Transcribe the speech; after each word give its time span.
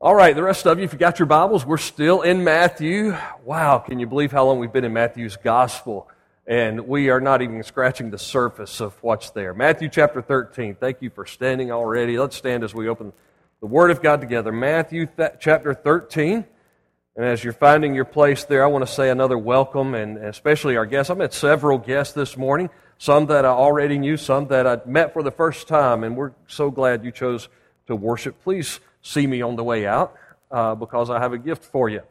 All 0.00 0.14
right, 0.14 0.36
the 0.36 0.44
rest 0.44 0.64
of 0.64 0.78
you, 0.78 0.84
if 0.84 0.92
you 0.92 0.98
got 0.98 1.18
your 1.18 1.26
Bibles, 1.26 1.66
we're 1.66 1.76
still 1.76 2.22
in 2.22 2.44
Matthew. 2.44 3.16
Wow, 3.42 3.78
can 3.78 3.98
you 3.98 4.06
believe 4.06 4.30
how 4.30 4.46
long 4.46 4.60
we've 4.60 4.72
been 4.72 4.84
in 4.84 4.92
Matthew's 4.92 5.36
gospel? 5.36 6.08
And 6.46 6.86
we 6.86 7.10
are 7.10 7.20
not 7.20 7.42
even 7.42 7.60
scratching 7.64 8.12
the 8.12 8.18
surface 8.18 8.80
of 8.80 8.94
what's 9.02 9.30
there. 9.30 9.52
Matthew 9.54 9.88
chapter 9.88 10.22
13. 10.22 10.76
Thank 10.76 11.02
you 11.02 11.10
for 11.10 11.26
standing 11.26 11.72
already. 11.72 12.16
Let's 12.16 12.36
stand 12.36 12.62
as 12.62 12.72
we 12.72 12.88
open 12.88 13.12
the 13.58 13.66
Word 13.66 13.90
of 13.90 14.00
God 14.00 14.20
together. 14.20 14.52
Matthew 14.52 15.06
th- 15.06 15.32
chapter 15.40 15.74
13. 15.74 16.44
And 17.16 17.24
as 17.24 17.42
you're 17.42 17.52
finding 17.52 17.92
your 17.96 18.04
place 18.04 18.44
there, 18.44 18.62
I 18.62 18.68
want 18.68 18.86
to 18.86 18.92
say 18.92 19.10
another 19.10 19.36
welcome, 19.36 19.96
and 19.96 20.16
especially 20.18 20.76
our 20.76 20.86
guests. 20.86 21.10
I 21.10 21.14
met 21.14 21.34
several 21.34 21.76
guests 21.76 22.14
this 22.14 22.36
morning, 22.36 22.70
some 22.98 23.26
that 23.26 23.44
I 23.44 23.48
already 23.48 23.98
knew, 23.98 24.16
some 24.16 24.46
that 24.46 24.64
I 24.64 24.78
met 24.86 25.12
for 25.12 25.24
the 25.24 25.32
first 25.32 25.66
time, 25.66 26.04
and 26.04 26.16
we're 26.16 26.34
so 26.46 26.70
glad 26.70 27.04
you 27.04 27.10
chose 27.10 27.48
to 27.88 27.96
worship. 27.96 28.40
Please 28.44 28.78
see 29.08 29.26
me 29.26 29.40
on 29.40 29.56
the 29.56 29.64
way 29.64 29.86
out 29.86 30.14
uh, 30.50 30.74
because 30.74 31.08
I 31.08 31.18
have 31.18 31.32
a 31.32 31.38
gift 31.38 31.64
for 31.64 31.88
you. 31.88 32.02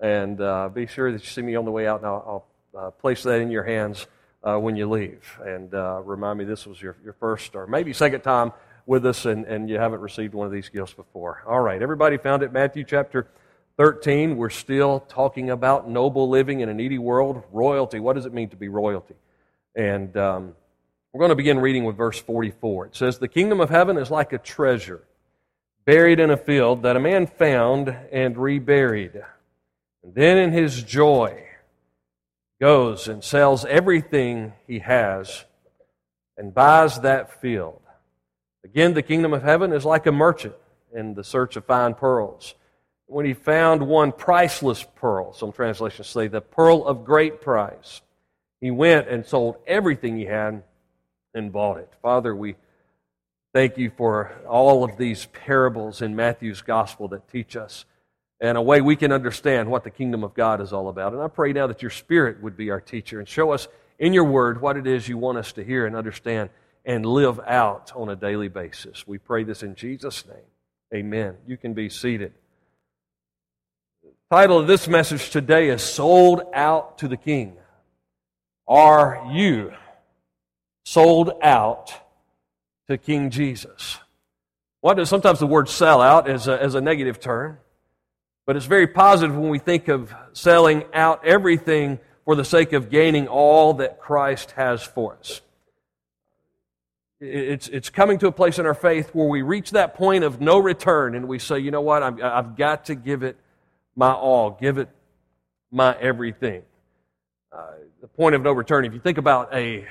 And 0.00 0.40
uh, 0.40 0.68
be 0.68 0.86
sure 0.86 1.12
that 1.12 1.22
you 1.22 1.28
see 1.28 1.42
me 1.42 1.54
on 1.54 1.64
the 1.64 1.70
way 1.70 1.86
out, 1.86 2.00
and 2.00 2.06
I'll, 2.06 2.46
I'll 2.74 2.86
uh, 2.86 2.90
place 2.90 3.22
that 3.22 3.40
in 3.40 3.50
your 3.50 3.64
hands 3.64 4.06
uh, 4.42 4.56
when 4.58 4.76
you 4.76 4.88
leave. 4.88 5.38
And 5.44 5.72
uh, 5.74 6.00
remind 6.04 6.38
me 6.38 6.44
this 6.44 6.66
was 6.66 6.80
your, 6.80 6.96
your 7.04 7.14
first 7.14 7.54
or 7.54 7.66
maybe 7.66 7.92
second 7.92 8.22
time 8.22 8.52
with 8.86 9.04
us, 9.04 9.26
and, 9.26 9.44
and 9.46 9.68
you 9.68 9.78
haven't 9.78 10.00
received 10.00 10.34
one 10.34 10.46
of 10.46 10.52
these 10.52 10.68
gifts 10.68 10.92
before. 10.92 11.42
All 11.46 11.60
right, 11.60 11.80
everybody 11.80 12.18
found 12.18 12.42
it? 12.42 12.52
Matthew 12.52 12.84
chapter 12.84 13.26
13. 13.78 14.36
We're 14.36 14.50
still 14.50 15.00
talking 15.00 15.50
about 15.50 15.88
noble 15.88 16.28
living 16.28 16.60
in 16.60 16.68
a 16.68 16.74
needy 16.74 16.98
world, 16.98 17.42
royalty. 17.52 18.00
What 18.00 18.16
does 18.16 18.26
it 18.26 18.32
mean 18.32 18.48
to 18.50 18.56
be 18.56 18.68
royalty? 18.68 19.16
And 19.74 20.16
um, 20.16 20.54
we're 21.12 21.20
going 21.20 21.30
to 21.30 21.36
begin 21.36 21.58
reading 21.58 21.84
with 21.84 21.96
verse 21.96 22.18
44. 22.18 22.86
It 22.86 22.96
says, 22.96 23.18
The 23.18 23.28
kingdom 23.28 23.60
of 23.60 23.68
heaven 23.68 23.98
is 23.98 24.10
like 24.10 24.32
a 24.32 24.38
treasure 24.38 25.02
buried 25.86 26.20
in 26.20 26.30
a 26.30 26.36
field 26.36 26.82
that 26.82 26.96
a 26.96 27.00
man 27.00 27.26
found 27.26 27.88
and 28.12 28.36
reburied. 28.36 29.22
And 30.02 30.14
then 30.14 30.36
in 30.36 30.52
his 30.52 30.82
joy, 30.82 31.46
goes 32.60 33.08
and 33.08 33.22
sells 33.22 33.64
everything 33.64 34.52
he 34.66 34.80
has 34.80 35.44
and 36.36 36.54
buys 36.54 37.00
that 37.00 37.40
field. 37.40 37.80
Again, 38.64 38.94
the 38.94 39.02
kingdom 39.02 39.32
of 39.32 39.42
heaven 39.42 39.72
is 39.72 39.84
like 39.84 40.06
a 40.06 40.12
merchant 40.12 40.54
in 40.92 41.14
the 41.14 41.24
search 41.24 41.56
of 41.56 41.64
fine 41.64 41.94
pearls. 41.94 42.54
When 43.06 43.24
he 43.24 43.34
found 43.34 43.86
one 43.86 44.10
priceless 44.10 44.84
pearl, 44.96 45.32
some 45.32 45.52
translations 45.52 46.08
say 46.08 46.26
the 46.26 46.40
pearl 46.40 46.84
of 46.84 47.04
great 47.04 47.40
price, 47.40 48.00
he 48.60 48.70
went 48.70 49.08
and 49.08 49.24
sold 49.24 49.56
everything 49.66 50.16
he 50.16 50.24
had 50.24 50.64
and 51.34 51.52
bought 51.52 51.78
it. 51.78 51.92
Father, 52.02 52.34
we 52.34 52.56
Thank 53.56 53.78
you 53.78 53.88
for 53.88 54.32
all 54.46 54.84
of 54.84 54.98
these 54.98 55.24
parables 55.32 56.02
in 56.02 56.14
Matthew's 56.14 56.60
gospel 56.60 57.08
that 57.08 57.26
teach 57.26 57.56
us 57.56 57.86
and 58.38 58.58
a 58.58 58.60
way 58.60 58.82
we 58.82 58.96
can 58.96 59.12
understand 59.12 59.70
what 59.70 59.82
the 59.82 59.90
kingdom 59.90 60.24
of 60.24 60.34
God 60.34 60.60
is 60.60 60.74
all 60.74 60.90
about. 60.90 61.14
And 61.14 61.22
I 61.22 61.28
pray 61.28 61.54
now 61.54 61.66
that 61.66 61.80
your 61.80 61.90
spirit 61.90 62.42
would 62.42 62.54
be 62.54 62.70
our 62.70 62.82
teacher 62.82 63.18
and 63.18 63.26
show 63.26 63.52
us 63.52 63.66
in 63.98 64.12
your 64.12 64.24
word 64.24 64.60
what 64.60 64.76
it 64.76 64.86
is 64.86 65.08
you 65.08 65.16
want 65.16 65.38
us 65.38 65.52
to 65.52 65.64
hear 65.64 65.86
and 65.86 65.96
understand 65.96 66.50
and 66.84 67.06
live 67.06 67.40
out 67.46 67.92
on 67.96 68.10
a 68.10 68.14
daily 68.14 68.48
basis. 68.48 69.06
We 69.06 69.16
pray 69.16 69.42
this 69.42 69.62
in 69.62 69.74
Jesus' 69.74 70.26
name. 70.26 70.36
Amen. 70.94 71.36
You 71.46 71.56
can 71.56 71.72
be 71.72 71.88
seated. 71.88 72.34
The 74.02 74.36
title 74.36 74.58
of 74.58 74.66
this 74.66 74.86
message 74.86 75.30
today 75.30 75.70
is 75.70 75.82
Sold 75.82 76.42
Out 76.52 76.98
to 76.98 77.08
the 77.08 77.16
King. 77.16 77.56
Are 78.68 79.26
you 79.32 79.72
sold 80.84 81.30
out 81.40 82.05
to 82.88 82.98
King 82.98 83.30
Jesus. 83.30 83.98
What 84.80 84.96
does 84.96 85.08
sometimes 85.08 85.38
the 85.38 85.46
word 85.46 85.68
sell 85.68 86.00
out 86.00 86.28
as 86.28 86.48
a, 86.48 86.62
as 86.62 86.74
a 86.74 86.80
negative 86.80 87.18
term, 87.18 87.58
but 88.46 88.56
it's 88.56 88.66
very 88.66 88.86
positive 88.86 89.36
when 89.36 89.48
we 89.50 89.58
think 89.58 89.88
of 89.88 90.14
selling 90.32 90.84
out 90.94 91.26
everything 91.26 91.98
for 92.24 92.36
the 92.36 92.44
sake 92.44 92.72
of 92.72 92.90
gaining 92.90 93.26
all 93.26 93.74
that 93.74 93.98
Christ 93.98 94.52
has 94.52 94.82
for 94.82 95.16
us. 95.16 95.40
It's, 97.18 97.68
it's 97.68 97.88
coming 97.88 98.18
to 98.18 98.26
a 98.26 98.32
place 98.32 98.58
in 98.58 98.66
our 98.66 98.74
faith 98.74 99.14
where 99.14 99.26
we 99.26 99.42
reach 99.42 99.70
that 99.70 99.94
point 99.94 100.22
of 100.22 100.40
no 100.40 100.58
return 100.58 101.14
and 101.14 101.26
we 101.26 101.38
say, 101.38 101.58
you 101.58 101.70
know 101.70 101.80
what, 101.80 102.02
I've, 102.02 102.22
I've 102.22 102.56
got 102.56 102.86
to 102.86 102.94
give 102.94 103.22
it 103.22 103.36
my 103.96 104.12
all, 104.12 104.50
give 104.50 104.76
it 104.76 104.88
my 105.70 105.96
everything. 105.98 106.62
Uh, 107.50 107.72
the 108.02 108.08
point 108.08 108.34
of 108.34 108.42
no 108.42 108.52
return, 108.52 108.84
if 108.84 108.92
you 108.92 109.00
think 109.00 109.16
about 109.16 109.54
a, 109.54 109.86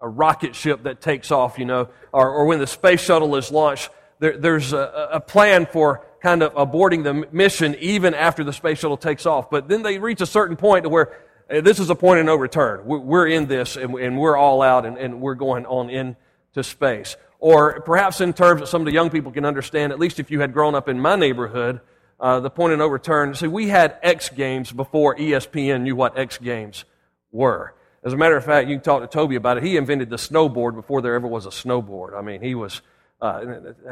a 0.00 0.08
rocket 0.08 0.54
ship 0.54 0.84
that 0.84 1.00
takes 1.00 1.30
off, 1.30 1.58
you 1.58 1.64
know, 1.64 1.88
or, 2.12 2.30
or 2.30 2.46
when 2.46 2.58
the 2.58 2.66
space 2.66 3.00
shuttle 3.00 3.36
is 3.36 3.50
launched, 3.50 3.90
there, 4.18 4.36
there's 4.36 4.72
a, 4.72 5.10
a, 5.12 5.20
plan 5.20 5.66
for 5.66 6.06
kind 6.22 6.42
of 6.42 6.54
aborting 6.54 7.04
the 7.04 7.26
mission 7.32 7.74
even 7.80 8.14
after 8.14 8.44
the 8.44 8.52
space 8.52 8.78
shuttle 8.78 8.96
takes 8.96 9.26
off. 9.26 9.50
But 9.50 9.68
then 9.68 9.82
they 9.82 9.98
reach 9.98 10.20
a 10.20 10.26
certain 10.26 10.56
point 10.56 10.84
to 10.84 10.88
where 10.88 11.18
uh, 11.50 11.60
this 11.60 11.78
is 11.78 11.90
a 11.90 11.94
point 11.94 12.20
of 12.20 12.26
no 12.26 12.36
return. 12.36 12.82
We're 12.84 13.28
in 13.28 13.46
this 13.46 13.76
and, 13.76 13.94
and 13.94 14.18
we're 14.18 14.36
all 14.36 14.62
out 14.62 14.86
and, 14.86 14.98
and 14.98 15.20
we're 15.20 15.34
going 15.34 15.66
on 15.66 15.90
into 15.90 16.62
space. 16.62 17.16
Or 17.38 17.80
perhaps 17.80 18.20
in 18.20 18.34
terms 18.34 18.60
that 18.60 18.66
some 18.66 18.82
of 18.82 18.86
the 18.86 18.92
young 18.92 19.08
people 19.08 19.32
can 19.32 19.46
understand, 19.46 19.92
at 19.92 19.98
least 19.98 20.20
if 20.20 20.30
you 20.30 20.40
had 20.40 20.52
grown 20.52 20.74
up 20.74 20.88
in 20.88 21.00
my 21.00 21.16
neighborhood, 21.16 21.80
uh, 22.20 22.40
the 22.40 22.50
point 22.50 22.74
of 22.74 22.78
no 22.78 22.86
return. 22.86 23.34
See, 23.34 23.46
we 23.46 23.68
had 23.68 23.96
X 24.02 24.28
Games 24.28 24.70
before 24.70 25.16
ESPN 25.16 25.82
knew 25.82 25.96
what 25.96 26.18
X 26.18 26.36
Games 26.36 26.84
were. 27.32 27.74
As 28.02 28.14
a 28.14 28.16
matter 28.16 28.36
of 28.36 28.44
fact, 28.44 28.68
you 28.68 28.76
can 28.76 28.82
talk 28.82 29.02
to 29.02 29.06
Toby 29.06 29.36
about 29.36 29.58
it. 29.58 29.62
He 29.62 29.76
invented 29.76 30.08
the 30.08 30.16
snowboard 30.16 30.74
before 30.74 31.02
there 31.02 31.14
ever 31.14 31.26
was 31.26 31.44
a 31.44 31.50
snowboard. 31.50 32.18
I 32.18 32.22
mean, 32.22 32.40
he 32.40 32.54
was, 32.54 32.80
uh, 33.20 33.44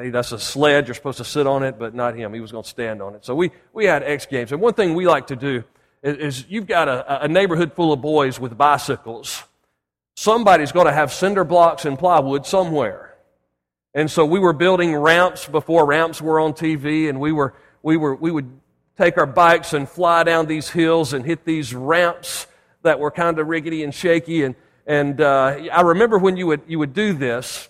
that's 0.05 0.33
a 0.33 0.39
sled. 0.39 0.87
You're 0.87 0.95
supposed 0.95 1.19
to 1.19 1.25
sit 1.25 1.47
on 1.47 1.63
it, 1.63 1.79
but 1.79 1.95
not 1.95 2.17
him. 2.17 2.33
He 2.33 2.41
was 2.41 2.51
going 2.51 2.65
to 2.65 2.71
stand 2.71 3.03
on 3.03 3.15
it. 3.15 3.25
So 3.27 3.35
we, 3.35 3.51
we 3.75 3.85
had 3.85 4.03
X 4.03 4.25
Games. 4.25 4.51
And 4.51 4.63
one 4.63 4.73
thing 4.73 4.95
we 4.95 5.07
like 5.07 5.27
to 5.27 5.37
do 5.37 5.63
is, 6.03 6.17
is 6.17 6.47
you've 6.49 6.67
got 6.67 6.89
a, 6.89 7.25
a 7.25 7.29
neighborhood 7.29 7.75
full 7.75 7.93
of 7.93 8.01
boys 8.01 8.41
with 8.41 8.57
bicycles. 8.57 9.43
Somebody's 10.17 10.73
got 10.73 10.85
to 10.85 10.93
have 10.93 11.13
cinder 11.13 11.45
blocks 11.45 11.85
and 11.85 11.99
plywood 11.99 12.47
somewhere. 12.47 13.15
And 13.95 14.11
so 14.11 14.25
we 14.25 14.39
were 14.39 14.55
building 14.55 14.95
ramps 14.97 15.47
before 15.47 15.85
ramps 15.85 16.23
were 16.23 16.41
on 16.41 16.55
TV, 16.55 17.09
and 17.09 17.21
we, 17.21 17.33
were, 17.33 17.55
we, 17.83 17.97
were, 17.97 18.15
we 18.15 18.31
would 18.31 18.51
take 18.97 19.19
our 19.19 19.27
bikes 19.27 19.75
and 19.75 19.89
fly 19.89 20.25
down 20.25 20.47
these 20.47 20.71
hills 20.71 21.13
and 21.13 21.27
hit 21.27 21.45
these 21.45 21.75
ramps 21.75 22.47
that 22.83 23.01
were 23.01 23.11
kind 23.11 23.39
of 23.39 23.47
rickety 23.47 23.83
and 23.83 23.95
shaky. 23.95 24.45
And, 24.45 24.55
and 24.87 25.21
uh, 25.21 25.59
I 25.73 25.83
remember 25.83 26.19
when 26.19 26.37
you 26.37 26.47
would, 26.47 26.63
you 26.67 26.79
would 26.79 26.95
do 26.95 27.13
this, 27.13 27.69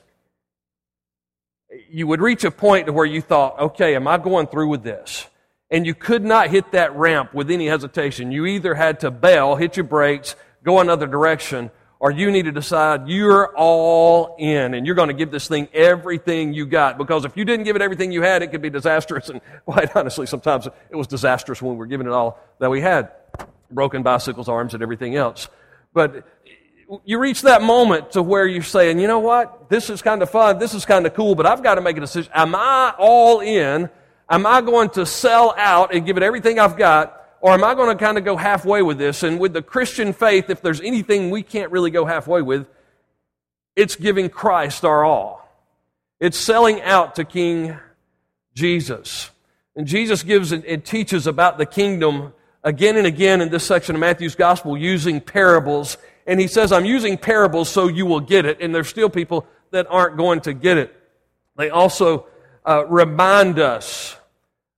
you 1.91 2.07
would 2.07 2.21
reach 2.21 2.45
a 2.45 2.51
point 2.51 2.87
to 2.87 2.93
where 2.93 3.07
you 3.07 3.21
thought, 3.21 3.59
okay, 3.59 3.95
am 3.95 4.07
I 4.09 4.19
going 4.19 4.47
through 4.47 4.69
with 4.69 4.83
this? 4.83 5.27
And 5.71 5.85
you 5.85 5.95
could 5.95 6.25
not 6.25 6.49
hit 6.49 6.73
that 6.73 6.97
ramp 6.97 7.35
with 7.35 7.51
any 7.51 7.67
hesitation. 7.67 8.33
You 8.33 8.47
either 8.47 8.75
had 8.75 9.01
to 9.01 9.11
bail, 9.11 9.57
hit 9.57 9.77
your 9.77 9.85
brakes, 9.85 10.35
go 10.65 10.81
another 10.81 11.07
direction, 11.07 11.71
or 12.01 12.11
you 12.11 12.31
need 12.31 12.45
to 12.45 12.53
decide 12.53 13.09
you're 13.09 13.55
all 13.57 14.37
in 14.39 14.73
and 14.73 14.87
you're 14.87 14.95
going 14.95 15.09
to 15.09 15.15
give 15.15 15.31
this 15.31 15.47
thing 15.47 15.69
everything 15.75 16.55
you 16.55 16.65
got. 16.65 16.97
Because 16.97 17.25
if 17.25 17.37
you 17.37 17.45
didn't 17.45 17.65
give 17.65 17.77
it 17.77 17.83
everything 17.83 18.13
you 18.13 18.23
had, 18.23 18.43
it 18.43 18.51
could 18.51 18.63
be 18.63 18.71
disastrous. 18.71 19.29
And 19.31 19.41
quite 19.67 19.95
honestly, 19.95 20.27
sometimes 20.27 20.67
it 20.67 20.97
was 20.97 21.07
disastrous 21.07 21.61
when 21.61 21.73
we 21.73 21.79
were 21.79 21.87
giving 21.87 22.07
it 22.07 22.13
all 22.13 22.39
that 22.61 22.71
we 22.71 22.81
had 22.81 23.11
broken 23.71 24.03
bicycles, 24.03 24.49
arms, 24.49 24.75
and 24.75 24.83
everything 24.83 25.17
else. 25.17 25.49
But 25.93 26.25
you 27.05 27.19
reach 27.19 27.43
that 27.43 27.63
moment 27.63 28.13
to 28.13 28.23
where 28.23 28.47
you're 28.47 28.63
saying, 28.63 28.99
you 28.99 29.07
know 29.07 29.19
what? 29.19 29.69
This 29.69 29.91
is 29.91 30.01
kind 30.01 30.23
of 30.23 30.31
fun. 30.31 30.59
This 30.59 30.75
is 30.75 30.85
kind 30.85 31.07
of 31.07 31.15
cool, 31.15 31.35
but 31.35 31.47
I've 31.47 31.63
got 31.63 31.75
to 31.75 31.81
make 31.81 31.97
a 31.97 32.01
decision. 32.01 32.33
Am 32.35 32.55
I 32.55 32.95
all 32.99 33.41
in? 33.41 33.91
Am 34.31 34.47
I 34.47 34.61
going 34.61 34.91
to 34.91 35.07
sell 35.07 35.55
out 35.57 35.95
and 35.95 36.05
give 36.07 36.17
it 36.17 36.23
everything 36.23 36.59
I've 36.59 36.77
got? 36.77 37.15
Or 37.41 37.53
am 37.53 37.63
I 37.63 37.75
going 37.75 37.97
to 37.97 38.05
kind 38.05 38.19
of 38.19 38.25
go 38.25 38.37
halfway 38.37 38.83
with 38.83 38.99
this? 38.99 39.23
And 39.23 39.39
with 39.39 39.53
the 39.53 39.63
Christian 39.63 40.13
faith, 40.13 40.51
if 40.51 40.61
there's 40.61 40.81
anything 40.81 41.31
we 41.31 41.43
can't 41.43 41.71
really 41.71 41.91
go 41.91 42.05
halfway 42.05 42.43
with, 42.43 42.67
it's 43.77 43.95
giving 43.95 44.29
Christ 44.29 44.85
our 44.85 45.05
all. 45.05 45.49
It's 46.21 46.37
selling 46.37 46.81
out 46.83 47.15
to 47.15 47.25
King 47.25 47.79
Jesus. 48.55 49.31
And 49.77 49.87
Jesus 49.87 50.25
gives 50.25 50.51
and 50.51 50.85
teaches 50.85 51.29
about 51.29 51.59
the 51.59 51.67
kingdom 51.67 52.33
again 52.63 52.97
and 52.97 53.07
again 53.07 53.41
in 53.41 53.49
this 53.49 53.65
section 53.65 53.95
of 53.95 54.01
Matthew's 54.01 54.35
gospel 54.35 54.77
using 54.77 55.21
parables. 55.21 55.97
And 56.27 56.41
he 56.41 56.47
says, 56.47 56.73
I'm 56.73 56.85
using 56.85 57.17
parables 57.17 57.69
so 57.69 57.89
you 57.89 58.07
will 58.07 58.21
get 58.21 58.45
it. 58.45 58.61
And 58.61 58.75
there's 58.75 58.89
still 58.89 59.09
people 59.09 59.47
that 59.71 59.87
aren't 59.91 60.17
going 60.17 60.41
to 60.43 60.53
get 60.53 60.79
it. 60.79 60.95
They 61.57 61.71
also 61.71 62.27
uh, 62.67 62.87
remind 62.87 63.59
us 63.59 64.17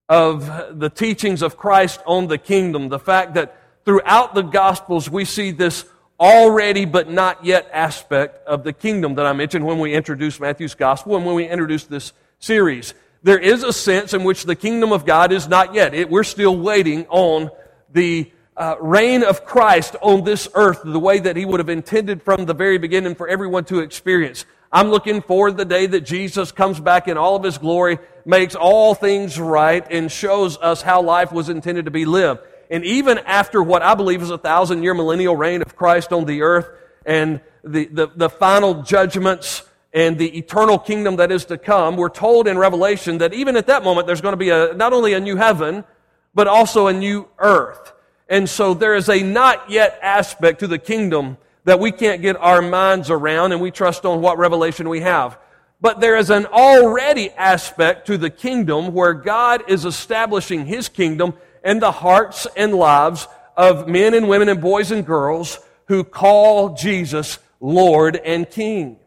of 0.09 0.79
the 0.79 0.89
teachings 0.89 1.41
of 1.41 1.57
Christ 1.57 2.01
on 2.05 2.27
the 2.27 2.37
kingdom, 2.37 2.89
the 2.89 2.99
fact 2.99 3.35
that 3.35 3.57
throughout 3.85 4.35
the 4.35 4.41
gospels 4.41 5.09
we 5.09 5.25
see 5.25 5.51
this 5.51 5.85
already 6.19 6.85
but 6.85 7.09
not 7.09 7.43
yet 7.43 7.69
aspect 7.73 8.45
of 8.45 8.63
the 8.63 8.73
kingdom 8.73 9.15
that 9.15 9.25
I 9.25 9.33
mentioned 9.33 9.65
when 9.65 9.79
we 9.79 9.93
introduced 9.93 10.39
Matthew's 10.39 10.75
gospel 10.75 11.15
and 11.15 11.25
when 11.25 11.35
we 11.35 11.47
introduced 11.47 11.89
this 11.89 12.13
series. 12.39 12.93
There 13.23 13.39
is 13.39 13.63
a 13.63 13.73
sense 13.73 14.13
in 14.13 14.23
which 14.23 14.43
the 14.43 14.55
kingdom 14.55 14.91
of 14.91 15.05
God 15.05 15.31
is 15.31 15.47
not 15.47 15.73
yet. 15.73 15.93
It, 15.93 16.09
we're 16.09 16.23
still 16.23 16.57
waiting 16.57 17.05
on 17.07 17.49
the 17.93 18.31
uh, 18.57 18.75
reign 18.79 19.23
of 19.23 19.45
Christ 19.45 19.95
on 20.01 20.23
this 20.23 20.47
earth 20.53 20.81
the 20.83 20.99
way 20.99 21.19
that 21.19 21.35
he 21.35 21.45
would 21.45 21.59
have 21.59 21.69
intended 21.69 22.21
from 22.21 22.45
the 22.45 22.53
very 22.53 22.77
beginning 22.77 23.15
for 23.15 23.27
everyone 23.27 23.65
to 23.65 23.79
experience. 23.79 24.45
I'm 24.71 24.89
looking 24.89 25.21
forward 25.21 25.51
to 25.51 25.57
the 25.57 25.65
day 25.65 25.85
that 25.87 26.01
Jesus 26.01 26.51
comes 26.51 26.79
back 26.79 27.07
in 27.07 27.17
all 27.17 27.35
of 27.35 27.43
his 27.43 27.57
glory, 27.57 27.99
makes 28.25 28.55
all 28.55 28.95
things 28.95 29.39
right, 29.39 29.85
and 29.89 30.11
shows 30.11 30.57
us 30.57 30.81
how 30.81 31.01
life 31.01 31.31
was 31.31 31.49
intended 31.49 31.85
to 31.85 31.91
be 31.91 32.05
lived. 32.05 32.41
And 32.69 32.85
even 32.85 33.17
after 33.19 33.61
what 33.61 33.81
I 33.81 33.95
believe 33.95 34.21
is 34.21 34.29
a 34.29 34.37
thousand 34.37 34.83
year 34.83 34.93
millennial 34.93 35.35
reign 35.35 35.61
of 35.61 35.75
Christ 35.75 36.13
on 36.13 36.25
the 36.25 36.41
earth 36.41 36.69
and 37.05 37.41
the, 37.65 37.85
the, 37.87 38.07
the 38.15 38.29
final 38.29 38.81
judgments 38.81 39.63
and 39.93 40.17
the 40.17 40.37
eternal 40.37 40.79
kingdom 40.79 41.17
that 41.17 41.33
is 41.33 41.43
to 41.45 41.57
come, 41.57 41.97
we're 41.97 42.07
told 42.07 42.47
in 42.47 42.57
Revelation 42.57 43.17
that 43.17 43.33
even 43.33 43.57
at 43.57 43.67
that 43.67 43.83
moment 43.83 44.07
there's 44.07 44.21
going 44.21 44.33
to 44.33 44.37
be 44.37 44.51
a, 44.51 44.73
not 44.73 44.93
only 44.93 45.11
a 45.11 45.19
new 45.19 45.35
heaven, 45.35 45.83
but 46.33 46.47
also 46.47 46.87
a 46.87 46.93
new 46.93 47.27
earth. 47.39 47.93
And 48.29 48.49
so 48.49 48.73
there 48.73 48.95
is 48.95 49.09
a 49.09 49.21
not 49.21 49.69
yet 49.69 49.99
aspect 50.01 50.59
to 50.59 50.67
the 50.67 50.79
kingdom 50.79 51.37
that 51.65 51.79
we 51.79 51.91
can't 51.91 52.21
get 52.21 52.37
our 52.37 52.61
minds 52.61 53.09
around 53.09 53.51
and 53.51 53.61
we 53.61 53.71
trust 53.71 54.05
on 54.05 54.21
what 54.21 54.37
revelation 54.37 54.89
we 54.89 55.01
have. 55.01 55.37
But 55.81 55.99
there 55.99 56.15
is 56.15 56.29
an 56.29 56.45
already 56.45 57.31
aspect 57.31 58.07
to 58.07 58.17
the 58.17 58.29
kingdom 58.29 58.93
where 58.93 59.13
God 59.13 59.63
is 59.67 59.83
establishing 59.83 60.65
his 60.65 60.89
kingdom 60.89 61.33
in 61.63 61.79
the 61.79 61.91
hearts 61.91 62.47
and 62.55 62.73
lives 62.73 63.27
of 63.57 63.87
men 63.87 64.13
and 64.13 64.29
women 64.29 64.49
and 64.49 64.61
boys 64.61 64.91
and 64.91 65.05
girls 65.05 65.59
who 65.87 66.03
call 66.03 66.75
Jesus 66.75 67.39
Lord 67.59 68.15
and 68.15 68.49
King. 68.49 68.97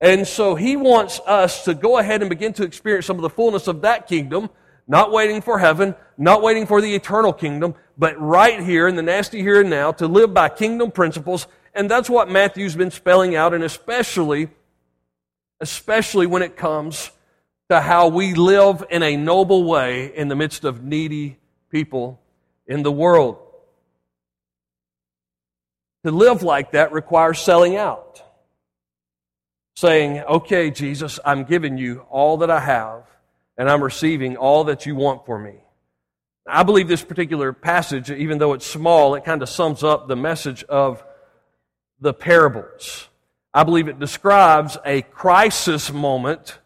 And 0.00 0.26
so 0.26 0.54
he 0.54 0.76
wants 0.76 1.20
us 1.26 1.64
to 1.64 1.74
go 1.74 1.98
ahead 1.98 2.22
and 2.22 2.30
begin 2.30 2.54
to 2.54 2.64
experience 2.64 3.06
some 3.06 3.16
of 3.16 3.22
the 3.22 3.30
fullness 3.30 3.68
of 3.68 3.82
that 3.82 4.08
kingdom, 4.08 4.48
not 4.90 5.12
waiting 5.12 5.40
for 5.40 5.60
heaven, 5.60 5.94
not 6.18 6.42
waiting 6.42 6.66
for 6.66 6.80
the 6.80 6.96
eternal 6.96 7.32
kingdom, 7.32 7.76
but 7.96 8.20
right 8.20 8.58
here 8.58 8.88
in 8.88 8.96
the 8.96 9.02
nasty 9.02 9.40
here 9.40 9.60
and 9.60 9.70
now 9.70 9.92
to 9.92 10.08
live 10.08 10.34
by 10.34 10.48
kingdom 10.48 10.90
principles. 10.90 11.46
And 11.72 11.88
that's 11.88 12.10
what 12.10 12.28
Matthew's 12.28 12.74
been 12.74 12.90
spelling 12.90 13.36
out, 13.36 13.54
and 13.54 13.62
especially, 13.62 14.48
especially 15.60 16.26
when 16.26 16.42
it 16.42 16.56
comes 16.56 17.12
to 17.68 17.80
how 17.80 18.08
we 18.08 18.34
live 18.34 18.84
in 18.90 19.04
a 19.04 19.16
noble 19.16 19.62
way 19.62 20.12
in 20.12 20.26
the 20.26 20.34
midst 20.34 20.64
of 20.64 20.82
needy 20.82 21.38
people 21.70 22.20
in 22.66 22.82
the 22.82 22.90
world. 22.90 23.38
To 26.04 26.10
live 26.10 26.42
like 26.42 26.72
that 26.72 26.90
requires 26.90 27.38
selling 27.38 27.76
out. 27.76 28.24
Saying, 29.76 30.18
okay, 30.18 30.72
Jesus, 30.72 31.20
I'm 31.24 31.44
giving 31.44 31.78
you 31.78 32.04
all 32.10 32.38
that 32.38 32.50
I 32.50 32.58
have, 32.58 33.04
and 33.60 33.68
I'm 33.68 33.84
receiving 33.84 34.38
all 34.38 34.64
that 34.64 34.86
you 34.86 34.94
want 34.94 35.26
for 35.26 35.38
me. 35.38 35.52
I 36.46 36.62
believe 36.62 36.88
this 36.88 37.04
particular 37.04 37.52
passage, 37.52 38.10
even 38.10 38.38
though 38.38 38.54
it's 38.54 38.64
small, 38.64 39.14
it 39.16 39.26
kind 39.26 39.42
of 39.42 39.50
sums 39.50 39.84
up 39.84 40.08
the 40.08 40.16
message 40.16 40.64
of 40.64 41.04
the 42.00 42.14
parables. 42.14 43.10
I 43.52 43.64
believe 43.64 43.88
it 43.88 43.98
describes 43.98 44.78
a 44.86 45.02
crisis 45.02 45.92
moment. 45.92 46.58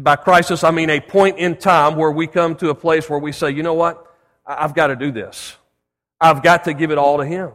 By 0.00 0.16
crisis, 0.16 0.64
I 0.64 0.70
mean 0.70 0.88
a 0.88 0.98
point 0.98 1.36
in 1.36 1.58
time 1.58 1.96
where 1.96 2.10
we 2.10 2.26
come 2.26 2.56
to 2.56 2.70
a 2.70 2.74
place 2.74 3.10
where 3.10 3.18
we 3.18 3.30
say, 3.30 3.50
you 3.50 3.62
know 3.62 3.74
what? 3.74 4.02
I've 4.46 4.74
got 4.74 4.86
to 4.86 4.96
do 4.96 5.12
this. 5.12 5.56
I've 6.18 6.42
got 6.42 6.64
to 6.64 6.72
give 6.72 6.90
it 6.90 6.96
all 6.96 7.18
to 7.18 7.26
Him. 7.26 7.50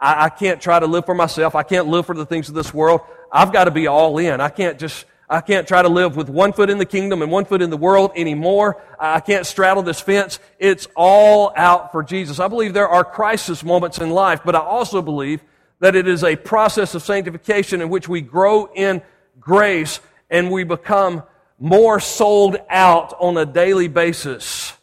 I, 0.00 0.30
can't 0.30 0.60
try 0.60 0.80
to 0.80 0.86
live 0.88 1.06
for 1.06 1.14
myself. 1.14 1.54
I 1.54 1.62
can't 1.62 1.86
live 1.86 2.06
for 2.06 2.16
the 2.16 2.26
things 2.26 2.48
of 2.48 2.56
this 2.56 2.74
world. 2.74 3.02
I've 3.30 3.52
got 3.52 3.64
to 3.64 3.70
be 3.70 3.86
all 3.86 4.18
in. 4.18 4.40
I 4.40 4.48
can't 4.48 4.80
just 4.80 5.06
I 5.28 5.40
can't 5.40 5.66
try 5.66 5.82
to 5.82 5.88
live 5.88 6.16
with 6.16 6.28
one 6.28 6.52
foot 6.52 6.68
in 6.68 6.78
the 6.78 6.86
kingdom 6.86 7.22
and 7.22 7.32
one 7.32 7.44
foot 7.44 7.62
in 7.62 7.70
the 7.70 7.76
world 7.76 8.12
anymore. 8.14 8.82
I 8.98 9.20
can't 9.20 9.46
straddle 9.46 9.82
this 9.82 10.00
fence. 10.00 10.38
It's 10.58 10.86
all 10.94 11.52
out 11.56 11.92
for 11.92 12.02
Jesus. 12.02 12.38
I 12.38 12.48
believe 12.48 12.74
there 12.74 12.88
are 12.88 13.04
crisis 13.04 13.64
moments 13.64 13.98
in 13.98 14.10
life, 14.10 14.40
but 14.44 14.54
I 14.54 14.60
also 14.60 15.00
believe 15.00 15.42
that 15.80 15.96
it 15.96 16.06
is 16.06 16.24
a 16.24 16.36
process 16.36 16.94
of 16.94 17.02
sanctification 17.02 17.80
in 17.80 17.88
which 17.88 18.08
we 18.08 18.20
grow 18.20 18.70
in 18.74 19.02
grace 19.40 20.00
and 20.30 20.50
we 20.50 20.64
become 20.64 21.22
more 21.58 22.00
sold 22.00 22.56
out 22.68 23.14
on 23.18 23.36
a 23.36 23.46
daily 23.46 23.88
basis. 23.88 24.74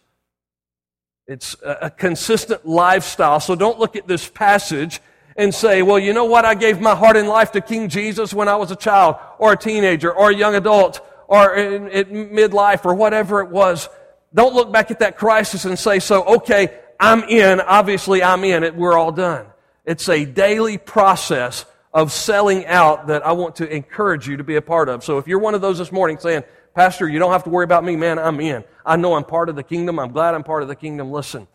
It's 1.27 1.55
a 1.63 1.89
consistent 1.89 2.65
lifestyle. 2.65 3.39
So 3.39 3.55
don't 3.55 3.79
look 3.79 3.95
at 3.95 4.07
this 4.07 4.27
passage 4.27 4.99
and 5.41 5.55
say, 5.55 5.81
well, 5.81 5.97
you 5.97 6.13
know 6.13 6.25
what? 6.25 6.45
I 6.45 6.53
gave 6.53 6.79
my 6.79 6.93
heart 6.93 7.17
and 7.17 7.27
life 7.27 7.51
to 7.53 7.61
King 7.61 7.89
Jesus 7.89 8.31
when 8.31 8.47
I 8.47 8.55
was 8.57 8.69
a 8.69 8.75
child 8.75 9.15
or 9.39 9.53
a 9.53 9.57
teenager 9.57 10.13
or 10.13 10.29
a 10.29 10.35
young 10.35 10.53
adult 10.53 11.01
or 11.27 11.55
in, 11.55 11.87
in 11.87 12.29
midlife 12.29 12.85
or 12.85 12.93
whatever 12.93 13.41
it 13.41 13.49
was. 13.49 13.89
Don't 14.35 14.53
look 14.53 14.71
back 14.71 14.91
at 14.91 14.99
that 14.99 15.17
crisis 15.17 15.65
and 15.65 15.79
say, 15.79 15.97
so, 15.97 16.23
okay, 16.35 16.77
I'm 16.99 17.23
in. 17.23 17.59
Obviously, 17.59 18.21
I'm 18.21 18.43
in 18.43 18.63
it. 18.63 18.75
We're 18.75 18.95
all 18.95 19.11
done. 19.11 19.47
It's 19.83 20.07
a 20.09 20.25
daily 20.25 20.77
process 20.77 21.65
of 21.91 22.11
selling 22.11 22.67
out 22.67 23.07
that 23.07 23.25
I 23.25 23.31
want 23.31 23.55
to 23.55 23.67
encourage 23.67 24.27
you 24.27 24.37
to 24.37 24.43
be 24.43 24.57
a 24.57 24.61
part 24.61 24.89
of. 24.89 25.03
So 25.03 25.17
if 25.17 25.27
you're 25.27 25.39
one 25.39 25.55
of 25.55 25.61
those 25.61 25.79
this 25.79 25.91
morning 25.91 26.19
saying, 26.19 26.43
Pastor, 26.75 27.09
you 27.09 27.17
don't 27.17 27.31
have 27.31 27.45
to 27.45 27.49
worry 27.49 27.65
about 27.65 27.83
me, 27.83 27.95
man, 27.95 28.19
I'm 28.19 28.39
in. 28.39 28.63
I 28.85 28.95
know 28.95 29.15
I'm 29.15 29.25
part 29.25 29.49
of 29.49 29.55
the 29.55 29.63
kingdom. 29.63 29.97
I'm 29.97 30.11
glad 30.11 30.35
I'm 30.35 30.43
part 30.43 30.61
of 30.61 30.69
the 30.69 30.75
kingdom. 30.75 31.11
Listen, 31.11 31.47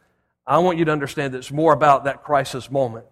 I 0.45 0.59
want 0.59 0.77
you 0.77 0.85
to 0.87 0.93
understand 0.93 1.35
that 1.35 1.39
it's 1.39 1.53
more 1.53 1.73
about 1.73 2.05
that 2.05 2.25
crisis 2.25 2.69
moment 2.69 3.07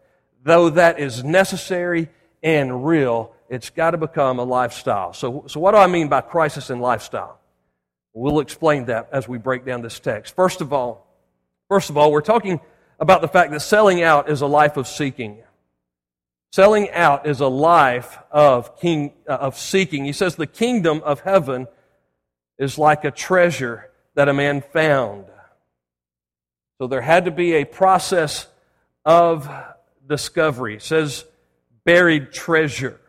though 0.44 0.70
that 0.70 1.00
is 1.00 1.24
necessary 1.24 2.08
and 2.42 2.86
real, 2.86 3.32
it's 3.48 3.70
got 3.70 3.92
to 3.92 3.98
become 3.98 4.38
a 4.38 4.44
lifestyle. 4.44 5.12
So, 5.12 5.44
so 5.48 5.58
what 5.58 5.72
do 5.72 5.78
I 5.78 5.86
mean 5.86 6.08
by 6.08 6.20
crisis 6.20 6.70
and 6.70 6.80
lifestyle? 6.80 7.40
We'll 8.12 8.40
explain 8.40 8.84
that 8.86 9.08
as 9.10 9.26
we 9.26 9.38
break 9.38 9.64
down 9.64 9.82
this 9.82 9.98
text. 9.98 10.36
First 10.36 10.60
of 10.60 10.72
all, 10.72 11.06
first 11.68 11.90
of 11.90 11.96
all, 11.96 12.12
we're 12.12 12.20
talking 12.20 12.60
about 13.00 13.22
the 13.22 13.28
fact 13.28 13.50
that 13.50 13.60
selling 13.60 14.02
out 14.02 14.30
is 14.30 14.40
a 14.40 14.46
life 14.46 14.76
of 14.76 14.86
seeking. 14.86 15.38
Selling 16.52 16.90
out 16.90 17.26
is 17.26 17.40
a 17.40 17.48
life 17.48 18.16
of 18.30 18.78
king 18.78 19.12
uh, 19.28 19.32
of 19.32 19.58
seeking. 19.58 20.04
He 20.04 20.12
says 20.12 20.36
the 20.36 20.46
kingdom 20.46 21.02
of 21.04 21.20
heaven 21.20 21.66
is 22.58 22.78
like 22.78 23.04
a 23.04 23.10
treasure 23.10 23.90
that 24.14 24.28
a 24.28 24.32
man 24.32 24.62
found. 24.62 25.24
So 26.78 26.86
there 26.86 27.00
had 27.00 27.24
to 27.24 27.32
be 27.32 27.54
a 27.54 27.64
process 27.64 28.46
of 29.04 29.48
discovery. 30.08 30.76
It 30.76 30.82
says 30.82 31.24
buried 31.84 32.32
treasure. 32.32 33.00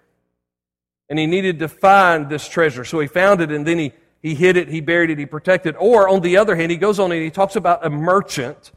And 1.10 1.20
he 1.20 1.28
needed 1.28 1.60
to 1.60 1.68
find 1.68 2.30
this 2.30 2.48
treasure. 2.48 2.84
So 2.84 3.00
he 3.00 3.08
found 3.08 3.42
it 3.42 3.52
and 3.52 3.66
then 3.66 3.78
he, 3.78 3.94
he 4.22 4.34
hid 4.36 4.58
it, 4.58 4.70
he 4.70 4.82
buried 4.82 5.10
it, 5.12 5.20
he 5.20 5.26
protected 5.26 5.76
it. 5.76 5.78
Or 5.80 6.10
on 6.10 6.22
the 6.22 6.38
other 6.38 6.56
hand, 6.56 6.72
he 6.72 6.78
goes 6.78 7.00
on 7.00 7.12
and 7.12 7.22
he 7.22 7.30
talks 7.30 7.56
about 7.56 7.86
a 7.86 7.90
merchant 7.90 8.72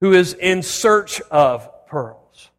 who 0.00 0.12
is 0.12 0.34
in 0.34 0.62
search 0.62 1.20
of 1.22 1.68
pearls. 1.86 2.50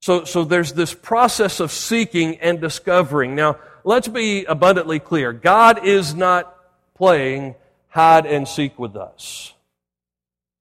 So, 0.00 0.24
so 0.24 0.44
there's 0.44 0.72
this 0.72 0.94
process 0.94 1.60
of 1.60 1.70
seeking 1.70 2.38
and 2.38 2.60
discovering. 2.60 3.34
Now, 3.34 3.58
let's 3.84 4.08
be 4.08 4.44
abundantly 4.44 4.98
clear. 4.98 5.32
God 5.32 5.84
is 5.84 6.14
not 6.14 6.54
playing 6.94 7.54
hide 7.88 8.26
and 8.26 8.46
seek 8.46 8.78
with 8.78 8.96
us. 8.96 9.52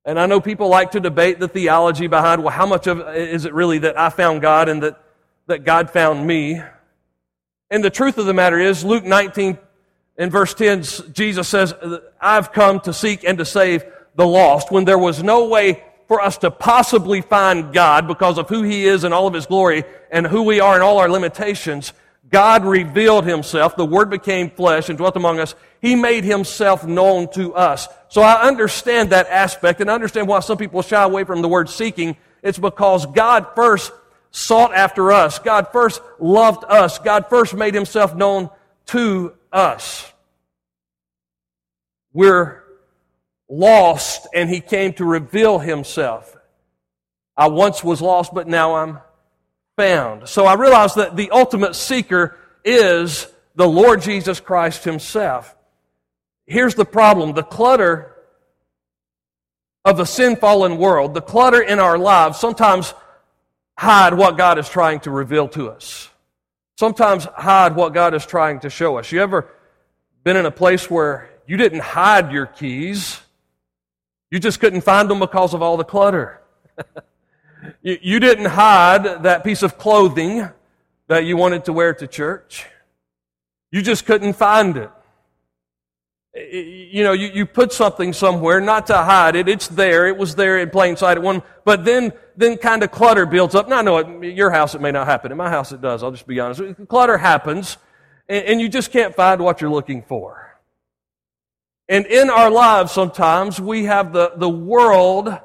And 0.05 0.19
I 0.19 0.27
know 0.27 0.39
people 0.39 0.69
like 0.69 0.91
to 0.91 0.99
debate 0.99 1.39
the 1.39 1.47
theology 1.47 2.05
behind, 2.07 2.43
well, 2.43 2.53
how 2.53 2.67
much 2.67 2.85
of 2.85 2.99
is 3.15 3.45
it 3.45 3.53
really 3.53 3.79
that 3.79 3.97
I 3.97 4.09
found 4.09 4.41
God 4.41 4.69
and 4.69 4.83
that, 4.83 5.01
that 5.47 5.63
God 5.63 5.89
found 5.89 6.27
me? 6.27 6.61
And 7.71 7.83
the 7.83 7.89
truth 7.89 8.19
of 8.19 8.27
the 8.27 8.33
matter 8.33 8.59
is, 8.59 8.85
Luke 8.85 9.03
19 9.03 9.57
in 10.17 10.29
verse 10.29 10.53
10, 10.53 10.83
Jesus 11.11 11.47
says, 11.47 11.73
I've 12.21 12.51
come 12.51 12.79
to 12.81 12.93
seek 12.93 13.23
and 13.23 13.37
to 13.39 13.45
save 13.45 13.83
the 14.15 14.25
lost 14.25 14.71
when 14.71 14.85
there 14.85 14.97
was 14.97 15.21
no 15.21 15.47
way 15.47 15.83
for 16.07 16.21
us 16.21 16.37
to 16.37 16.51
possibly 16.51 17.21
find 17.21 17.73
God 17.73 18.07
because 18.07 18.37
of 18.37 18.47
who 18.47 18.61
He 18.61 18.85
is 18.85 19.03
and 19.03 19.13
all 19.13 19.27
of 19.27 19.33
His 19.33 19.47
glory 19.47 19.83
and 20.11 20.27
who 20.27 20.43
we 20.43 20.59
are 20.59 20.75
and 20.75 20.83
all 20.83 20.99
our 20.99 21.09
limitations. 21.09 21.93
God 22.35 22.65
revealed 22.65 23.23
Himself. 23.25 23.77
The 23.77 23.85
Word 23.85 24.09
became 24.09 24.49
flesh 24.49 24.89
and 24.89 24.97
dwelt 24.97 25.15
among 25.15 25.39
us. 25.39 25.55
He 25.81 25.95
made 25.95 26.25
Himself 26.25 26.85
known 26.85 27.31
to 27.31 27.55
us. 27.55 27.87
So 28.09 28.21
I 28.21 28.45
understand 28.45 29.11
that 29.11 29.29
aspect 29.29 29.79
and 29.79 29.89
understand 29.89 30.27
why 30.27 30.41
some 30.41 30.57
people 30.57 30.81
shy 30.81 31.01
away 31.01 31.23
from 31.23 31.41
the 31.41 31.47
word 31.47 31.69
seeking. 31.69 32.17
It's 32.43 32.57
because 32.57 33.05
God 33.05 33.47
first 33.55 33.93
sought 34.31 34.73
after 34.75 35.13
us. 35.13 35.39
God 35.39 35.69
first 35.71 36.01
loved 36.19 36.65
us. 36.65 36.99
God 36.99 37.29
first 37.29 37.53
made 37.53 37.73
himself 37.73 38.13
known 38.13 38.49
to 38.87 39.33
us. 39.53 40.11
We're 42.11 42.65
lost 43.47 44.27
and 44.33 44.49
he 44.49 44.59
came 44.59 44.91
to 44.95 45.05
reveal 45.05 45.59
himself. 45.59 46.35
I 47.37 47.47
once 47.47 47.81
was 47.81 48.01
lost, 48.01 48.33
but 48.33 48.45
now 48.45 48.75
I'm 48.75 48.99
found. 49.77 50.27
So 50.27 50.45
I 50.45 50.55
realize 50.55 50.95
that 50.95 51.15
the 51.15 51.31
ultimate 51.31 51.75
seeker 51.75 52.37
is 52.63 53.27
the 53.55 53.67
Lord 53.67 54.01
Jesus 54.01 54.39
Christ 54.39 54.83
himself. 54.83 55.55
Here's 56.45 56.75
the 56.75 56.85
problem 56.85 57.33
the 57.33 57.43
clutter 57.43 58.15
of 59.83 59.99
a 59.99 60.05
sin 60.05 60.35
fallen 60.35 60.77
world, 60.77 61.13
the 61.13 61.21
clutter 61.21 61.61
in 61.61 61.79
our 61.79 61.97
lives 61.97 62.39
sometimes 62.39 62.93
hide 63.77 64.13
what 64.13 64.37
God 64.37 64.57
is 64.57 64.67
trying 64.67 64.99
to 65.01 65.11
reveal 65.11 65.47
to 65.49 65.69
us. 65.69 66.09
Sometimes 66.77 67.25
hide 67.25 67.75
what 67.75 67.93
God 67.93 68.13
is 68.13 68.25
trying 68.25 68.59
to 68.61 68.69
show 68.69 68.97
us. 68.97 69.11
You 69.11 69.21
ever 69.21 69.49
been 70.23 70.37
in 70.37 70.45
a 70.45 70.51
place 70.51 70.89
where 70.89 71.29
you 71.45 71.55
didn't 71.55 71.81
hide 71.81 72.31
your 72.31 72.47
keys? 72.47 73.19
You 74.31 74.39
just 74.39 74.59
couldn't 74.59 74.81
find 74.81 75.09
them 75.09 75.19
because 75.19 75.53
of 75.53 75.61
all 75.61 75.77
the 75.77 75.83
clutter. 75.83 76.41
you, 77.81 77.97
you 78.01 78.19
didn't 78.19 78.45
hide 78.45 79.23
that 79.23 79.43
piece 79.43 79.63
of 79.63 79.77
clothing 79.77 80.49
that 81.07 81.25
you 81.25 81.37
wanted 81.37 81.65
to 81.65 81.73
wear 81.73 81.93
to 81.93 82.07
church. 82.07 82.65
You 83.71 83.81
just 83.81 84.05
couldn't 84.05 84.33
find 84.33 84.77
it. 84.77 84.89
You 86.33 87.03
know, 87.03 87.13
you, 87.13 87.29
you 87.33 87.45
put 87.45 87.71
something 87.71 88.11
somewhere, 88.11 88.59
not 88.59 88.87
to 88.87 88.97
hide 88.97 89.35
it. 89.37 89.47
It's 89.47 89.69
there. 89.69 90.07
It 90.07 90.17
was 90.17 90.35
there 90.35 90.59
in 90.59 90.69
plain 90.69 90.97
sight 90.97 91.17
at 91.17 91.23
one, 91.23 91.41
but 91.63 91.85
then, 91.85 92.11
then 92.35 92.57
kind 92.57 92.83
of 92.83 92.91
clutter 92.91 93.25
builds 93.25 93.55
up. 93.55 93.69
Now, 93.69 93.77
I 93.77 93.81
know 93.83 93.97
at 93.99 94.23
your 94.23 94.51
house 94.51 94.75
it 94.75 94.81
may 94.81 94.91
not 94.91 95.07
happen. 95.07 95.31
In 95.31 95.37
my 95.37 95.49
house 95.49 95.71
it 95.71 95.81
does. 95.81 96.03
I'll 96.03 96.11
just 96.11 96.27
be 96.27 96.39
honest. 96.41 96.61
Clutter 96.89 97.17
happens, 97.17 97.77
and, 98.27 98.45
and 98.45 98.61
you 98.61 98.67
just 98.67 98.91
can't 98.91 99.15
find 99.15 99.41
what 99.41 99.61
you're 99.61 99.69
looking 99.69 100.01
for. 100.01 100.59
And 101.87 102.05
in 102.07 102.29
our 102.29 102.49
lives, 102.49 102.91
sometimes 102.91 103.61
we 103.61 103.85
have 103.85 104.11
the, 104.11 104.33
the 104.35 104.49
world 104.49 105.39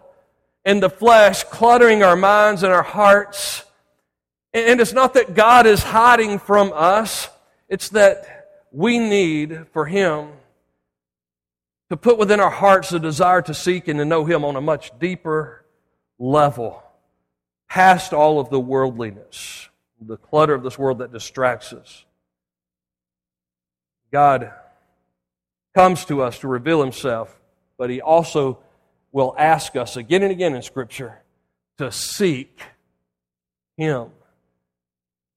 and 0.64 0.82
the 0.82 0.90
flesh 0.90 1.44
cluttering 1.44 2.02
our 2.02 2.16
minds 2.16 2.62
and 2.62 2.72
our 2.72 2.82
hearts. 2.82 3.64
And 4.52 4.80
it's 4.80 4.92
not 4.92 5.14
that 5.14 5.34
God 5.34 5.66
is 5.66 5.82
hiding 5.82 6.38
from 6.38 6.72
us, 6.74 7.28
it's 7.68 7.90
that 7.90 8.48
we 8.72 8.98
need 8.98 9.66
for 9.72 9.86
Him 9.86 10.28
to 11.88 11.96
put 11.96 12.18
within 12.18 12.40
our 12.40 12.50
hearts 12.50 12.90
the 12.90 13.00
desire 13.00 13.42
to 13.42 13.54
seek 13.54 13.88
and 13.88 13.98
to 13.98 14.04
know 14.04 14.24
Him 14.24 14.44
on 14.44 14.56
a 14.56 14.60
much 14.60 14.96
deeper 14.98 15.64
level, 16.18 16.82
past 17.68 18.12
all 18.12 18.38
of 18.38 18.50
the 18.50 18.60
worldliness, 18.60 19.68
the 20.00 20.16
clutter 20.16 20.54
of 20.54 20.62
this 20.62 20.78
world 20.78 20.98
that 20.98 21.12
distracts 21.12 21.72
us. 21.72 22.04
God 24.12 24.52
comes 25.74 26.04
to 26.06 26.22
us 26.22 26.38
to 26.40 26.48
reveal 26.48 26.82
himself, 26.82 27.40
but 27.78 27.90
he 27.90 28.00
also 28.00 28.58
will 29.12 29.34
ask 29.38 29.76
us 29.76 29.96
again 29.96 30.22
and 30.22 30.32
again 30.32 30.54
in 30.54 30.62
Scripture 30.62 31.20
to 31.78 31.90
seek 31.90 32.60
him. 33.76 34.10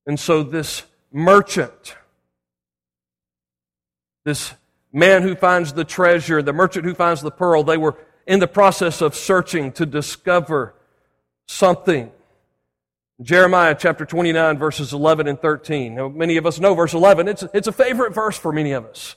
And 0.06 0.20
so, 0.20 0.44
this 0.44 0.84
merchant, 1.12 1.96
this 4.26 4.54
man 4.92 5.22
who 5.22 5.36
finds 5.36 5.74
the 5.74 5.86
treasure, 5.86 6.42
the 6.42 6.54
merchant 6.54 6.86
who 6.86 6.94
finds 6.94 7.22
the 7.22 7.32
pearl, 7.32 7.64
they 7.64 7.78
were 7.78 7.98
in 8.28 8.40
the 8.40 8.48
process 8.48 9.02
of 9.02 9.16
searching 9.16 9.72
to 9.74 9.86
discover 9.86 10.76
something. 11.48 12.12
Jeremiah 13.22 13.76
chapter 13.78 14.06
29, 14.06 14.58
verses 14.58 14.92
11 14.92 15.28
and 15.28 15.40
13. 15.40 15.96
Now, 15.96 16.10
many 16.10 16.38
of 16.38 16.46
us 16.46 16.60
know 16.60 16.74
verse 16.74 16.94
11. 16.94 17.28
It's, 17.28 17.44
it's 17.54 17.68
a 17.68 17.72
favorite 17.72 18.14
verse 18.14 18.38
for 18.38 18.52
many 18.52 18.72
of 18.74 18.86
us. 18.86 19.16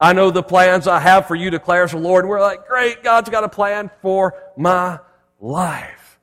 I 0.00 0.14
know 0.14 0.30
the 0.30 0.42
plans 0.42 0.86
I 0.86 0.98
have 0.98 1.26
for 1.26 1.34
you, 1.34 1.50
declares 1.50 1.90
the 1.90 1.98
Lord. 1.98 2.26
We're 2.26 2.40
like, 2.40 2.66
great, 2.66 3.02
God's 3.02 3.28
got 3.28 3.44
a 3.44 3.48
plan 3.48 3.90
for 4.00 4.34
my 4.56 4.98
life. 5.40 6.18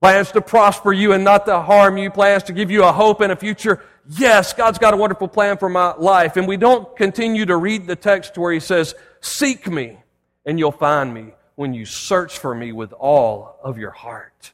Plans 0.00 0.32
to 0.32 0.40
prosper 0.40 0.92
you 0.92 1.12
and 1.12 1.24
not 1.24 1.46
to 1.46 1.60
harm 1.60 1.96
you. 1.96 2.10
Plans 2.10 2.44
to 2.44 2.52
give 2.52 2.70
you 2.70 2.84
a 2.84 2.92
hope 2.92 3.20
and 3.20 3.32
a 3.32 3.36
future. 3.36 3.82
Yes, 4.08 4.52
God's 4.52 4.78
got 4.78 4.94
a 4.94 4.96
wonderful 4.96 5.28
plan 5.28 5.58
for 5.58 5.68
my 5.68 5.94
life. 5.94 6.36
And 6.36 6.46
we 6.46 6.56
don't 6.56 6.96
continue 6.96 7.46
to 7.46 7.56
read 7.56 7.86
the 7.86 7.96
text 7.96 8.36
where 8.38 8.52
He 8.52 8.60
says, 8.60 8.94
Seek 9.20 9.68
me 9.68 9.98
and 10.44 10.58
you'll 10.58 10.72
find 10.72 11.14
me 11.14 11.34
when 11.54 11.74
you 11.74 11.84
search 11.84 12.38
for 12.38 12.54
me 12.54 12.72
with 12.72 12.92
all 12.92 13.58
of 13.62 13.78
your 13.78 13.90
heart. 13.90 14.52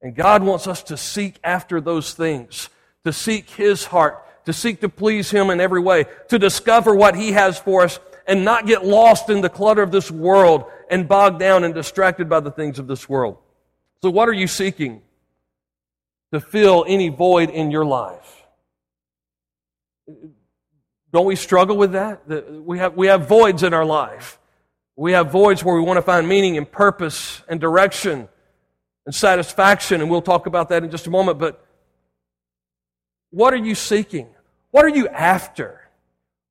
And 0.00 0.14
God 0.14 0.44
wants 0.44 0.68
us 0.68 0.84
to 0.84 0.96
seek 0.96 1.40
after 1.42 1.80
those 1.80 2.14
things, 2.14 2.68
to 3.04 3.12
seek 3.12 3.50
His 3.50 3.86
heart, 3.86 4.24
to 4.48 4.52
seek 4.54 4.80
to 4.80 4.88
please 4.88 5.30
Him 5.30 5.50
in 5.50 5.60
every 5.60 5.80
way, 5.80 6.06
to 6.28 6.38
discover 6.38 6.94
what 6.94 7.14
He 7.14 7.32
has 7.32 7.58
for 7.58 7.82
us, 7.84 8.00
and 8.26 8.46
not 8.46 8.66
get 8.66 8.82
lost 8.82 9.28
in 9.28 9.42
the 9.42 9.50
clutter 9.50 9.82
of 9.82 9.92
this 9.92 10.10
world 10.10 10.64
and 10.90 11.06
bogged 11.06 11.38
down 11.38 11.64
and 11.64 11.74
distracted 11.74 12.30
by 12.30 12.40
the 12.40 12.50
things 12.50 12.78
of 12.78 12.86
this 12.86 13.10
world. 13.10 13.36
So, 14.00 14.08
what 14.08 14.26
are 14.26 14.32
you 14.32 14.46
seeking 14.46 15.02
to 16.32 16.40
fill 16.40 16.86
any 16.88 17.10
void 17.10 17.50
in 17.50 17.70
your 17.70 17.84
life? 17.84 18.42
Don't 21.12 21.26
we 21.26 21.36
struggle 21.36 21.76
with 21.76 21.92
that? 21.92 22.26
We 22.26 22.78
have, 22.78 22.94
we 22.94 23.08
have 23.08 23.28
voids 23.28 23.62
in 23.62 23.74
our 23.74 23.84
life. 23.84 24.38
We 24.96 25.12
have 25.12 25.30
voids 25.30 25.62
where 25.62 25.74
we 25.74 25.82
want 25.82 25.98
to 25.98 26.02
find 26.02 26.26
meaning 26.26 26.56
and 26.56 26.70
purpose 26.70 27.42
and 27.48 27.60
direction 27.60 28.30
and 29.04 29.14
satisfaction, 29.14 30.00
and 30.00 30.08
we'll 30.08 30.22
talk 30.22 30.46
about 30.46 30.70
that 30.70 30.84
in 30.84 30.90
just 30.90 31.06
a 31.06 31.10
moment. 31.10 31.38
But 31.38 31.62
what 33.28 33.52
are 33.52 33.58
you 33.58 33.74
seeking? 33.74 34.28
What 34.78 34.84
are 34.84 34.96
you 34.96 35.08
after? 35.08 35.80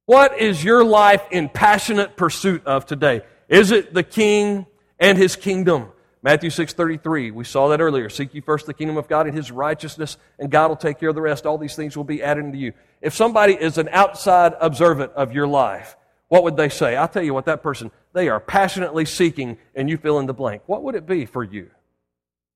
What 0.05 0.37
is 0.37 0.61
your 0.61 0.83
life 0.83 1.23
in 1.31 1.47
passionate 1.47 2.17
pursuit 2.17 2.61
of 2.65 2.85
today? 2.85 3.21
Is 3.47 3.71
it 3.71 3.93
the 3.93 4.03
king 4.03 4.65
and 4.99 5.17
his 5.17 5.37
kingdom? 5.37 5.93
Matthew 6.21 6.49
6:33. 6.49 7.31
We 7.31 7.45
saw 7.45 7.69
that 7.69 7.79
earlier. 7.79 8.09
Seek 8.09 8.33
ye 8.33 8.41
first 8.41 8.65
the 8.65 8.73
kingdom 8.73 8.97
of 8.97 9.07
God 9.07 9.27
and 9.27 9.33
his 9.33 9.49
righteousness, 9.49 10.17
and 10.37 10.51
God 10.51 10.67
will 10.67 10.75
take 10.75 10.99
care 10.99 11.07
of 11.07 11.15
the 11.15 11.21
rest. 11.21 11.45
All 11.45 11.57
these 11.57 11.77
things 11.77 11.95
will 11.95 12.03
be 12.03 12.21
added 12.21 12.43
unto 12.43 12.57
you. 12.57 12.73
If 13.01 13.15
somebody 13.15 13.53
is 13.53 13.77
an 13.77 13.87
outside 13.93 14.55
observant 14.59 15.13
of 15.13 15.31
your 15.31 15.47
life, 15.47 15.95
what 16.27 16.43
would 16.43 16.57
they 16.57 16.67
say? 16.67 16.97
I'll 16.97 17.07
tell 17.07 17.23
you 17.23 17.33
what 17.33 17.45
that 17.45 17.63
person, 17.63 17.91
they 18.11 18.27
are 18.27 18.41
passionately 18.41 19.05
seeking 19.05 19.57
and 19.73 19.89
you 19.89 19.95
fill 19.95 20.19
in 20.19 20.25
the 20.25 20.33
blank. 20.33 20.63
What 20.65 20.83
would 20.83 20.95
it 20.95 21.05
be 21.05 21.25
for 21.25 21.45
you? 21.45 21.71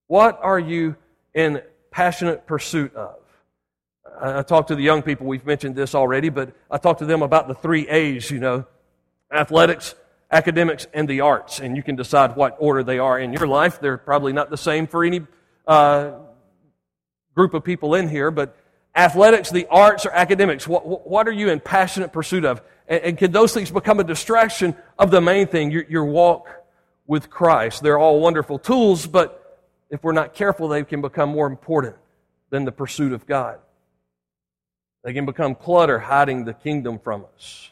What 0.07 0.37
are 0.41 0.59
you 0.59 0.97
in 1.33 1.61
passionate 1.91 2.45
pursuit 2.45 2.93
of? 2.93 3.20
I 4.19 4.41
talk 4.43 4.67
to 4.67 4.75
the 4.75 4.83
young 4.83 5.01
people, 5.01 5.27
we've 5.27 5.45
mentioned 5.45 5.75
this 5.75 5.95
already, 5.95 6.29
but 6.29 6.53
I 6.69 6.77
talk 6.77 6.99
to 6.99 7.05
them 7.05 7.21
about 7.21 7.47
the 7.47 7.55
three 7.55 7.87
A's, 7.87 8.29
you 8.31 8.39
know 8.39 8.65
athletics, 9.31 9.95
academics, 10.31 10.87
and 10.93 11.07
the 11.07 11.21
arts. 11.21 11.59
And 11.59 11.75
you 11.75 11.83
can 11.83 11.95
decide 11.95 12.35
what 12.35 12.55
order 12.59 12.83
they 12.83 12.99
are 12.99 13.19
in 13.19 13.33
your 13.33 13.47
life. 13.47 13.79
They're 13.79 13.97
probably 13.97 14.33
not 14.33 14.49
the 14.49 14.57
same 14.57 14.87
for 14.87 15.03
any 15.03 15.21
uh, 15.67 16.11
group 17.35 17.53
of 17.53 17.63
people 17.63 17.95
in 17.95 18.09
here, 18.09 18.31
but 18.31 18.57
athletics, 18.95 19.49
the 19.49 19.67
arts, 19.67 20.05
or 20.05 20.11
academics, 20.11 20.67
what, 20.67 21.07
what 21.09 21.27
are 21.27 21.31
you 21.31 21.49
in 21.49 21.59
passionate 21.59 22.11
pursuit 22.11 22.45
of? 22.45 22.61
And, 22.87 23.03
and 23.03 23.17
can 23.17 23.31
those 23.31 23.53
things 23.53 23.71
become 23.71 23.99
a 23.99 24.03
distraction 24.03 24.75
of 24.99 25.11
the 25.11 25.21
main 25.21 25.47
thing, 25.47 25.71
your, 25.71 25.85
your 25.87 26.05
walk 26.05 26.49
with 27.07 27.29
Christ? 27.29 27.83
They're 27.83 27.99
all 27.99 28.19
wonderful 28.19 28.59
tools, 28.59 29.07
but 29.07 29.37
if 29.89 30.03
we're 30.03 30.11
not 30.11 30.33
careful, 30.33 30.67
they 30.67 30.83
can 30.83 31.01
become 31.01 31.29
more 31.29 31.47
important 31.47 31.95
than 32.49 32.65
the 32.65 32.71
pursuit 32.71 33.13
of 33.13 33.25
God. 33.25 33.59
They 35.03 35.13
can 35.13 35.25
become 35.25 35.55
clutter, 35.55 35.97
hiding 35.97 36.45
the 36.45 36.53
kingdom 36.53 36.99
from 36.99 37.25
us. 37.35 37.71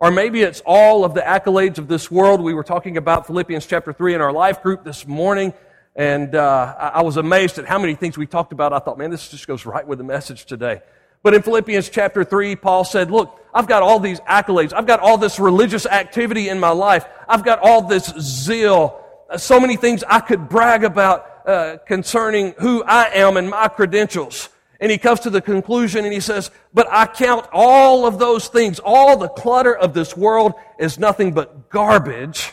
Or 0.00 0.10
maybe 0.10 0.42
it's 0.42 0.60
all 0.66 1.04
of 1.04 1.14
the 1.14 1.20
accolades 1.20 1.78
of 1.78 1.86
this 1.86 2.10
world. 2.10 2.40
We 2.40 2.52
were 2.52 2.64
talking 2.64 2.96
about 2.96 3.28
Philippians 3.28 3.64
chapter 3.66 3.92
3 3.92 4.14
in 4.14 4.20
our 4.20 4.32
life 4.32 4.60
group 4.60 4.82
this 4.82 5.06
morning, 5.06 5.54
and 5.94 6.34
uh, 6.34 6.90
I 6.94 7.02
was 7.02 7.16
amazed 7.16 7.58
at 7.58 7.66
how 7.66 7.78
many 7.78 7.94
things 7.94 8.18
we 8.18 8.26
talked 8.26 8.52
about. 8.52 8.72
I 8.72 8.80
thought, 8.80 8.98
man, 8.98 9.10
this 9.10 9.28
just 9.28 9.46
goes 9.46 9.64
right 9.64 9.86
with 9.86 9.98
the 9.98 10.04
message 10.04 10.46
today. 10.46 10.82
But 11.22 11.34
in 11.34 11.42
Philippians 11.42 11.90
chapter 11.90 12.24
3, 12.24 12.56
Paul 12.56 12.84
said, 12.84 13.10
Look, 13.10 13.40
I've 13.54 13.68
got 13.68 13.82
all 13.82 14.00
these 14.00 14.18
accolades. 14.20 14.72
I've 14.72 14.86
got 14.86 14.98
all 14.98 15.16
this 15.16 15.38
religious 15.38 15.86
activity 15.86 16.48
in 16.48 16.58
my 16.58 16.70
life. 16.70 17.06
I've 17.28 17.44
got 17.44 17.60
all 17.60 17.82
this 17.82 18.12
zeal. 18.18 19.00
So 19.36 19.60
many 19.60 19.76
things 19.76 20.02
I 20.06 20.18
could 20.18 20.48
brag 20.48 20.82
about 20.82 21.48
uh, 21.48 21.76
concerning 21.86 22.54
who 22.58 22.82
I 22.82 23.10
am 23.14 23.36
and 23.36 23.48
my 23.48 23.68
credentials. 23.68 24.48
And 24.80 24.90
he 24.90 24.98
comes 24.98 25.20
to 25.20 25.30
the 25.30 25.40
conclusion 25.40 26.04
and 26.04 26.12
he 26.12 26.20
says, 26.20 26.50
But 26.72 26.88
I 26.90 27.06
count 27.06 27.46
all 27.52 28.06
of 28.06 28.18
those 28.18 28.48
things, 28.48 28.80
all 28.82 29.16
the 29.16 29.28
clutter 29.28 29.74
of 29.74 29.94
this 29.94 30.16
world 30.16 30.54
is 30.78 30.98
nothing 30.98 31.32
but 31.32 31.70
garbage 31.70 32.52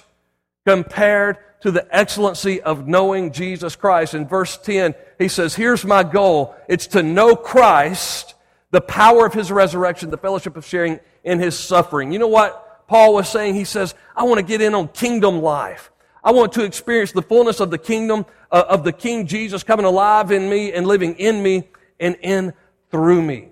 compared 0.66 1.38
to 1.62 1.72
the 1.72 1.88
excellency 1.96 2.62
of 2.62 2.88
knowing 2.88 3.32
Jesus 3.32 3.76
Christ. 3.76 4.14
In 4.14 4.28
verse 4.28 4.58
10, 4.58 4.96
he 5.18 5.28
says, 5.28 5.56
Here's 5.56 5.86
my 5.86 6.04
goal. 6.04 6.56
It's 6.68 6.88
to 6.88 7.04
know 7.04 7.36
Christ, 7.36 8.36
the 8.72 8.82
power 8.82 9.26
of 9.26 9.34
his 9.34 9.52
resurrection, 9.52 10.10
the 10.10 10.18
fellowship 10.18 10.58
of 10.58 10.66
sharing 10.66 11.00
in 11.24 11.40
his 11.40 11.58
suffering. 11.58 12.12
You 12.12 12.20
know 12.20 12.28
what 12.28 12.88
Paul 12.88 13.14
was 13.14 13.30
saying? 13.30 13.56
He 13.56 13.64
says, 13.64 13.96
I 14.16 14.24
want 14.24 14.40
to 14.40 14.46
get 14.46 14.62
in 14.62 14.76
on 14.76 14.88
kingdom 14.90 15.42
life. 15.42 15.92
I 16.24 16.32
want 16.32 16.54
to 16.54 16.64
experience 16.64 17.12
the 17.12 17.22
fullness 17.22 17.60
of 17.60 17.72
the 17.72 17.78
kingdom 17.78 18.26
uh, 18.52 18.64
of 18.68 18.84
the 18.84 18.92
King 18.92 19.26
Jesus 19.26 19.64
coming 19.64 19.86
alive 19.86 20.32
in 20.32 20.50
me 20.50 20.72
and 20.72 20.86
living 20.86 21.16
in 21.16 21.42
me 21.42 21.70
and 22.02 22.18
in 22.22 22.54
through 22.90 23.22
me. 23.22 23.50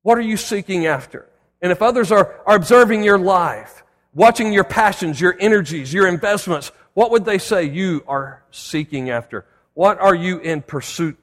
What 0.00 0.16
are 0.16 0.22
you 0.22 0.38
seeking 0.38 0.86
after? 0.86 1.28
And 1.60 1.70
if 1.70 1.82
others 1.82 2.10
are, 2.10 2.40
are 2.46 2.56
observing 2.56 3.04
your 3.04 3.18
life, 3.18 3.84
watching 4.14 4.52
your 4.52 4.64
passions, 4.64 5.20
your 5.20 5.36
energies, 5.38 5.92
your 5.92 6.08
investments, 6.08 6.72
what 6.94 7.10
would 7.10 7.24
they 7.24 7.38
say 7.38 7.64
you 7.64 8.02
are 8.08 8.42
seeking 8.50 9.10
after? 9.10 9.44
What 9.74 10.00
are 10.00 10.14
you 10.14 10.38
in 10.38 10.62
pursuit 10.62 11.18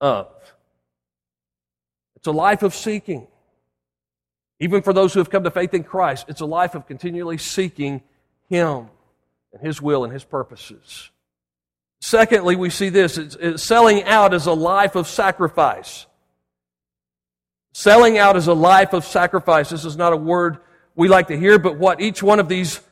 of? 0.00 0.28
It's 2.16 2.26
a 2.26 2.32
life 2.32 2.62
of 2.62 2.74
seeking. 2.74 3.26
Even 4.60 4.82
for 4.82 4.92
those 4.92 5.12
who 5.12 5.20
have 5.20 5.30
come 5.30 5.44
to 5.44 5.50
faith 5.50 5.74
in 5.74 5.84
Christ, 5.84 6.26
it's 6.28 6.40
a 6.40 6.46
life 6.46 6.74
of 6.74 6.86
continually 6.86 7.38
seeking 7.38 8.02
Him 8.48 8.88
and 9.52 9.62
His 9.62 9.80
will 9.80 10.04
and 10.04 10.12
His 10.12 10.24
purposes. 10.24 11.10
Secondly, 12.04 12.54
we 12.54 12.68
see 12.68 12.90
this 12.90 13.16
it's, 13.16 13.34
it's 13.40 13.62
selling 13.62 14.04
out 14.04 14.34
as 14.34 14.44
a 14.44 14.52
life 14.52 14.94
of 14.94 15.08
sacrifice. 15.08 16.04
Selling 17.72 18.18
out 18.18 18.36
as 18.36 18.46
a 18.46 18.52
life 18.52 18.92
of 18.92 19.06
sacrifice. 19.06 19.70
This 19.70 19.86
is 19.86 19.96
not 19.96 20.12
a 20.12 20.16
word 20.18 20.58
we 20.94 21.08
like 21.08 21.28
to 21.28 21.38
hear, 21.38 21.58
but 21.58 21.78
what 21.78 22.02
each 22.02 22.22
one 22.22 22.40
of 22.40 22.46
these 22.46 22.82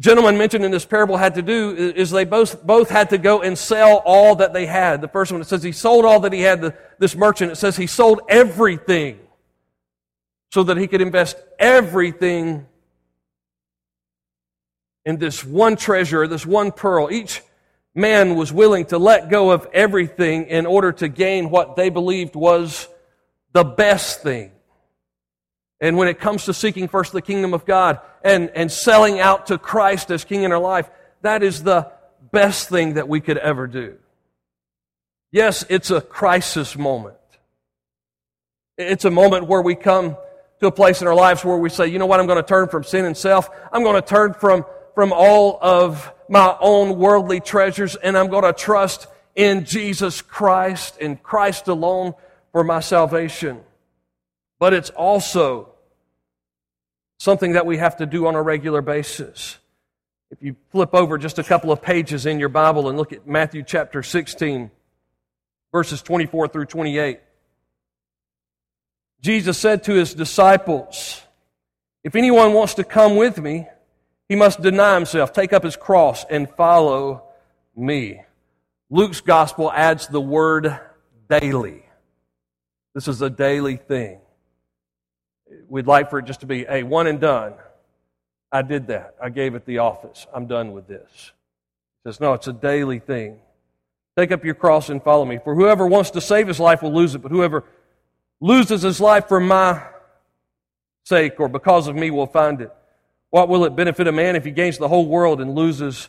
gentlemen 0.00 0.38
mentioned 0.38 0.64
in 0.64 0.70
this 0.70 0.86
parable 0.86 1.18
had 1.18 1.34
to 1.34 1.42
do 1.42 1.92
is 1.94 2.10
they 2.12 2.24
both, 2.24 2.64
both 2.64 2.88
had 2.88 3.10
to 3.10 3.18
go 3.18 3.42
and 3.42 3.58
sell 3.58 3.96
all 4.06 4.36
that 4.36 4.54
they 4.54 4.64
had. 4.64 5.02
The 5.02 5.08
first 5.08 5.30
one, 5.30 5.42
it 5.42 5.46
says 5.46 5.62
he 5.62 5.72
sold 5.72 6.06
all 6.06 6.20
that 6.20 6.32
he 6.32 6.40
had, 6.40 6.62
the, 6.62 6.74
this 6.98 7.14
merchant, 7.14 7.52
it 7.52 7.56
says 7.56 7.76
he 7.76 7.86
sold 7.86 8.22
everything 8.26 9.20
so 10.50 10.62
that 10.62 10.78
he 10.78 10.86
could 10.86 11.02
invest 11.02 11.36
everything 11.58 12.66
in 15.04 15.18
this 15.18 15.44
one 15.44 15.76
treasure, 15.76 16.26
this 16.26 16.46
one 16.46 16.72
pearl. 16.72 17.12
Each 17.12 17.42
man 17.94 18.36
was 18.36 18.52
willing 18.52 18.86
to 18.86 18.98
let 18.98 19.30
go 19.30 19.50
of 19.50 19.66
everything 19.72 20.46
in 20.46 20.66
order 20.66 20.92
to 20.92 21.08
gain 21.08 21.50
what 21.50 21.76
they 21.76 21.88
believed 21.88 22.36
was 22.36 22.88
the 23.52 23.64
best 23.64 24.22
thing. 24.22 24.52
And 25.80 25.96
when 25.96 26.08
it 26.08 26.20
comes 26.20 26.44
to 26.44 26.54
seeking 26.54 26.88
first 26.88 27.12
the 27.12 27.22
kingdom 27.22 27.54
of 27.54 27.64
God 27.64 28.00
and, 28.22 28.50
and 28.50 28.70
selling 28.70 29.18
out 29.18 29.46
to 29.46 29.58
Christ 29.58 30.10
as 30.10 30.24
King 30.24 30.42
in 30.42 30.52
our 30.52 30.58
life, 30.58 30.88
that 31.22 31.42
is 31.42 31.62
the 31.62 31.90
best 32.30 32.68
thing 32.68 32.94
that 32.94 33.08
we 33.08 33.20
could 33.20 33.38
ever 33.38 33.66
do. 33.66 33.96
Yes, 35.32 35.64
it's 35.68 35.90
a 35.90 36.00
crisis 36.00 36.76
moment. 36.76 37.16
It's 38.76 39.04
a 39.04 39.10
moment 39.10 39.46
where 39.46 39.62
we 39.62 39.74
come 39.74 40.16
to 40.60 40.66
a 40.66 40.72
place 40.72 41.00
in 41.00 41.08
our 41.08 41.14
lives 41.14 41.44
where 41.44 41.56
we 41.56 41.70
say, 41.70 41.86
you 41.86 41.98
know 41.98 42.06
what, 42.06 42.20
I'm 42.20 42.26
going 42.26 42.42
to 42.42 42.46
turn 42.46 42.68
from 42.68 42.84
sin 42.84 43.04
and 43.04 43.16
self. 43.16 43.48
I'm 43.72 43.82
going 43.82 44.00
to 44.00 44.06
turn 44.06 44.34
from, 44.34 44.64
from 44.94 45.12
all 45.12 45.58
of 45.60 46.12
my 46.30 46.56
own 46.60 46.96
worldly 46.96 47.40
treasures 47.40 47.96
and 47.96 48.16
I'm 48.16 48.28
going 48.28 48.44
to 48.44 48.52
trust 48.52 49.08
in 49.34 49.64
Jesus 49.64 50.22
Christ 50.22 50.96
and 51.00 51.20
Christ 51.20 51.66
alone 51.66 52.14
for 52.52 52.62
my 52.62 52.78
salvation. 52.78 53.60
But 54.60 54.72
it's 54.72 54.90
also 54.90 55.74
something 57.18 57.52
that 57.52 57.66
we 57.66 57.78
have 57.78 57.96
to 57.96 58.06
do 58.06 58.28
on 58.28 58.36
a 58.36 58.42
regular 58.42 58.80
basis. 58.80 59.58
If 60.30 60.40
you 60.40 60.54
flip 60.70 60.94
over 60.94 61.18
just 61.18 61.40
a 61.40 61.42
couple 61.42 61.72
of 61.72 61.82
pages 61.82 62.26
in 62.26 62.38
your 62.38 62.48
Bible 62.48 62.88
and 62.88 62.96
look 62.96 63.12
at 63.12 63.26
Matthew 63.26 63.64
chapter 63.64 64.00
16, 64.00 64.70
verses 65.72 66.00
24 66.00 66.46
through 66.48 66.66
28. 66.66 67.18
Jesus 69.20 69.58
said 69.58 69.82
to 69.84 69.94
his 69.94 70.14
disciples, 70.14 71.22
If 72.04 72.14
anyone 72.14 72.52
wants 72.52 72.74
to 72.74 72.84
come 72.84 73.16
with 73.16 73.38
me, 73.38 73.66
he 74.30 74.36
must 74.36 74.62
deny 74.62 74.94
himself, 74.94 75.32
take 75.32 75.52
up 75.52 75.64
his 75.64 75.74
cross, 75.74 76.24
and 76.30 76.48
follow 76.48 77.24
me. 77.74 78.22
Luke's 78.88 79.20
gospel 79.20 79.72
adds 79.72 80.06
the 80.06 80.20
word 80.20 80.78
daily. 81.28 81.82
This 82.94 83.08
is 83.08 83.20
a 83.22 83.28
daily 83.28 83.76
thing. 83.76 84.20
We'd 85.68 85.88
like 85.88 86.10
for 86.10 86.20
it 86.20 86.26
just 86.26 86.40
to 86.40 86.46
be, 86.46 86.64
a 86.68 86.84
one 86.84 87.08
and 87.08 87.20
done. 87.20 87.54
I 88.52 88.62
did 88.62 88.86
that. 88.86 89.16
I 89.20 89.30
gave 89.30 89.56
it 89.56 89.66
the 89.66 89.78
office. 89.78 90.28
I'm 90.32 90.46
done 90.46 90.70
with 90.70 90.86
this. 90.86 91.32
He 92.04 92.08
says, 92.08 92.20
no, 92.20 92.32
it's 92.34 92.46
a 92.46 92.52
daily 92.52 93.00
thing. 93.00 93.40
Take 94.16 94.30
up 94.30 94.44
your 94.44 94.54
cross 94.54 94.90
and 94.90 95.02
follow 95.02 95.24
me. 95.24 95.40
For 95.42 95.56
whoever 95.56 95.88
wants 95.88 96.12
to 96.12 96.20
save 96.20 96.46
his 96.46 96.60
life 96.60 96.82
will 96.82 96.94
lose 96.94 97.16
it, 97.16 97.18
but 97.18 97.32
whoever 97.32 97.64
loses 98.40 98.82
his 98.82 99.00
life 99.00 99.26
for 99.26 99.40
my 99.40 99.82
sake 101.04 101.40
or 101.40 101.48
because 101.48 101.88
of 101.88 101.96
me 101.96 102.12
will 102.12 102.28
find 102.28 102.60
it. 102.60 102.72
What 103.30 103.48
will 103.48 103.64
it 103.64 103.76
benefit 103.76 104.08
a 104.08 104.12
man 104.12 104.36
if 104.36 104.44
he 104.44 104.50
gains 104.50 104.78
the 104.78 104.88
whole 104.88 105.06
world 105.06 105.40
and 105.40 105.54
loses 105.54 106.08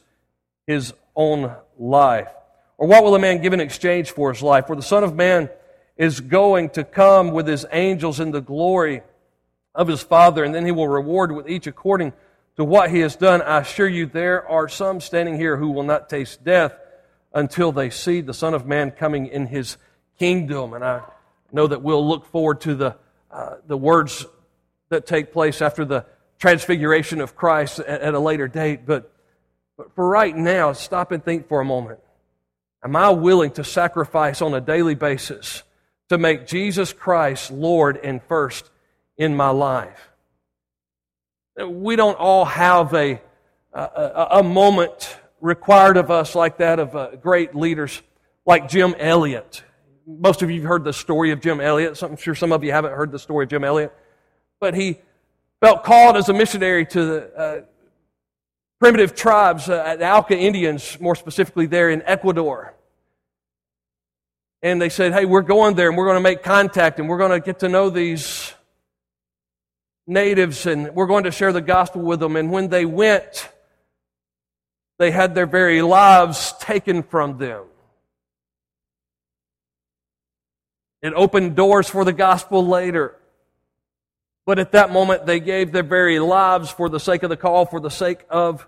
his 0.68 0.94
own 1.16 1.56
life? 1.78 2.32
Or 2.78 2.88
what 2.88 3.04
will 3.04 3.16
a 3.16 3.20
man 3.20 3.42
give 3.42 3.54
in 3.54 3.60
exchange 3.60 4.12
for 4.12 4.34
his 4.34 4.42
life? 4.42 4.68
For 4.68 4.76
the 4.76 4.82
Son 4.82 5.04
of 5.04 5.16
Man 5.16 5.50
is 5.98 6.20
going 6.20 6.72
to 6.72 6.84
come 6.84 7.32
with 7.32 7.48
his 7.48 7.66
angels 7.72 8.20
in 8.20 8.32
the 8.32 8.42
glory 8.42 9.04
of 9.76 9.88
his 9.88 10.02
Father, 10.02 10.44
and 10.44 10.54
then 10.54 10.66
he 10.66 10.72
will 10.72 10.88
reward 10.88 11.32
with 11.32 11.48
each 11.48 11.68
according 11.68 12.12
to 12.58 12.64
what 12.64 12.90
he 12.90 13.00
has 13.00 13.16
done. 13.16 13.42
I 13.44 13.60
assure 13.60 13.88
you, 13.88 14.08
there 14.08 14.48
are 14.48 14.68
some 14.68 15.00
standing 15.00 15.38
here 15.38 15.58
who 15.58 15.70
will 15.70 15.84
not 15.84 16.10
taste 16.10 16.44
death 16.44 16.74
until 17.34 17.72
they 17.72 17.92
see 17.92 18.22
the 18.22 18.34
Son 18.34 18.56
of 18.56 18.66
Man 18.66 18.92
coming 18.92 19.28
in 19.28 19.46
his 19.46 19.78
kingdom. 20.18 20.74
And 20.74 20.84
I 20.84 21.02
know 21.52 21.68
that 21.68 21.84
we'll 21.84 22.08
look 22.08 22.26
forward 22.26 22.62
to 22.62 22.76
the, 22.76 22.96
uh, 23.30 23.58
the 23.68 23.78
words 23.78 24.26
that 24.90 25.06
take 25.06 25.32
place 25.32 25.62
after 25.62 25.86
the 25.86 26.06
transfiguration 26.42 27.22
of 27.22 27.36
Christ 27.36 27.80
at, 27.80 28.02
at 28.02 28.14
a 28.14 28.20
later 28.20 28.48
date. 28.48 28.86
But, 28.86 29.14
but 29.78 29.94
for 29.96 30.10
right 30.10 30.36
now, 30.36 30.74
stop 30.74 31.12
and 31.12 31.24
think 31.24 31.48
for 31.48 31.62
a 31.62 31.66
moment. 31.66 32.00
Am 32.84 32.96
I 32.96 33.12
willing 33.12 33.52
to 33.52 33.64
sacrifice 33.64 34.42
on 34.42 34.54
a 34.56 34.60
daily 34.60 34.96
basis 34.96 35.62
to 36.10 36.18
make 36.18 36.48
Jesus 36.48 36.92
Christ 36.94 37.52
Lord 37.52 37.96
and 37.96 38.22
first 38.24 38.70
in 39.18 39.36
my 39.36 39.50
life? 39.50 40.10
We 41.64 41.96
don't 41.96 42.18
all 42.18 42.46
have 42.46 42.94
a, 42.96 43.22
a, 43.72 44.28
a 44.32 44.44
moment 44.44 45.16
required 45.42 45.98
of 45.98 46.10
us 46.10 46.34
like 46.34 46.58
that 46.58 46.80
of 46.80 46.96
uh, 46.96 47.16
great 47.18 47.54
leaders 47.54 48.02
like 48.48 48.68
Jim 48.68 48.96
Elliot. 48.98 49.64
Most 50.08 50.42
of 50.42 50.50
you 50.50 50.62
have 50.62 50.68
heard 50.68 50.84
the 50.84 50.94
story 50.94 51.30
of 51.32 51.40
Jim 51.40 51.62
Elliot. 51.62 52.02
I'm 52.02 52.18
sure 52.18 52.34
some 52.34 52.52
of 52.52 52.64
you 52.64 52.72
haven't 52.72 52.94
heard 52.94 53.12
the 53.12 53.20
story 53.20 53.44
of 53.44 53.52
Jim 53.52 53.64
Elliot. 53.64 53.94
But 54.60 54.74
he 54.74 54.98
felt 55.62 55.84
called 55.84 56.18
as 56.18 56.28
a 56.28 56.34
missionary 56.34 56.86
to 56.88 57.06
the 57.06 57.38
uh, 57.38 57.62
primitive 58.80 59.16
tribes, 59.16 59.70
uh, 59.70 59.96
the 59.96 60.12
Auca 60.12 60.36
Indians, 60.36 61.00
more 61.00 61.16
specifically 61.16 61.68
there 61.68 61.92
in 61.92 62.02
Ecuador. 62.02 62.74
And 64.64 64.82
they 64.82 64.90
said, 64.90 65.14
hey, 65.14 65.26
we're 65.26 65.42
going 65.42 65.76
there 65.76 65.88
and 65.88 65.98
we're 65.98 66.06
going 66.06 66.18
to 66.18 66.22
make 66.22 66.44
contact 66.44 67.00
and 67.00 67.08
we're 67.08 67.18
going 67.18 67.32
to 67.32 67.40
get 67.40 67.60
to 67.60 67.70
know 67.70 67.90
these 67.90 68.54
natives 70.08 70.66
and 70.66 70.94
we're 70.96 71.08
going 71.08 71.24
to 71.24 71.32
share 71.32 71.54
the 71.54 71.62
gospel 71.62 72.02
with 72.02 72.20
them. 72.20 72.36
And 72.36 72.52
when 72.52 72.70
they 72.70 72.86
went, 72.86 73.50
they 74.98 75.12
had 75.12 75.34
their 75.36 75.48
very 75.48 75.82
lives 75.82 76.54
taken 76.60 77.04
from 77.04 77.38
them. 77.38 77.66
It 81.02 81.14
opened 81.14 81.56
doors 81.56 81.90
for 81.90 82.06
the 82.06 82.14
gospel 82.14 82.68
later. 82.68 83.16
But 84.46 84.60
at 84.60 84.72
that 84.72 84.92
moment, 84.92 85.26
they 85.26 85.40
gave 85.40 85.72
their 85.72 85.84
very 85.84 86.20
lives 86.20 86.72
for 86.72 86.90
the 86.90 87.00
sake 87.00 87.24
of 87.24 87.30
the 87.30 87.38
call, 87.38 87.66
for 87.66 87.80
the 87.80 87.90
sake 87.90 88.26
of 88.30 88.68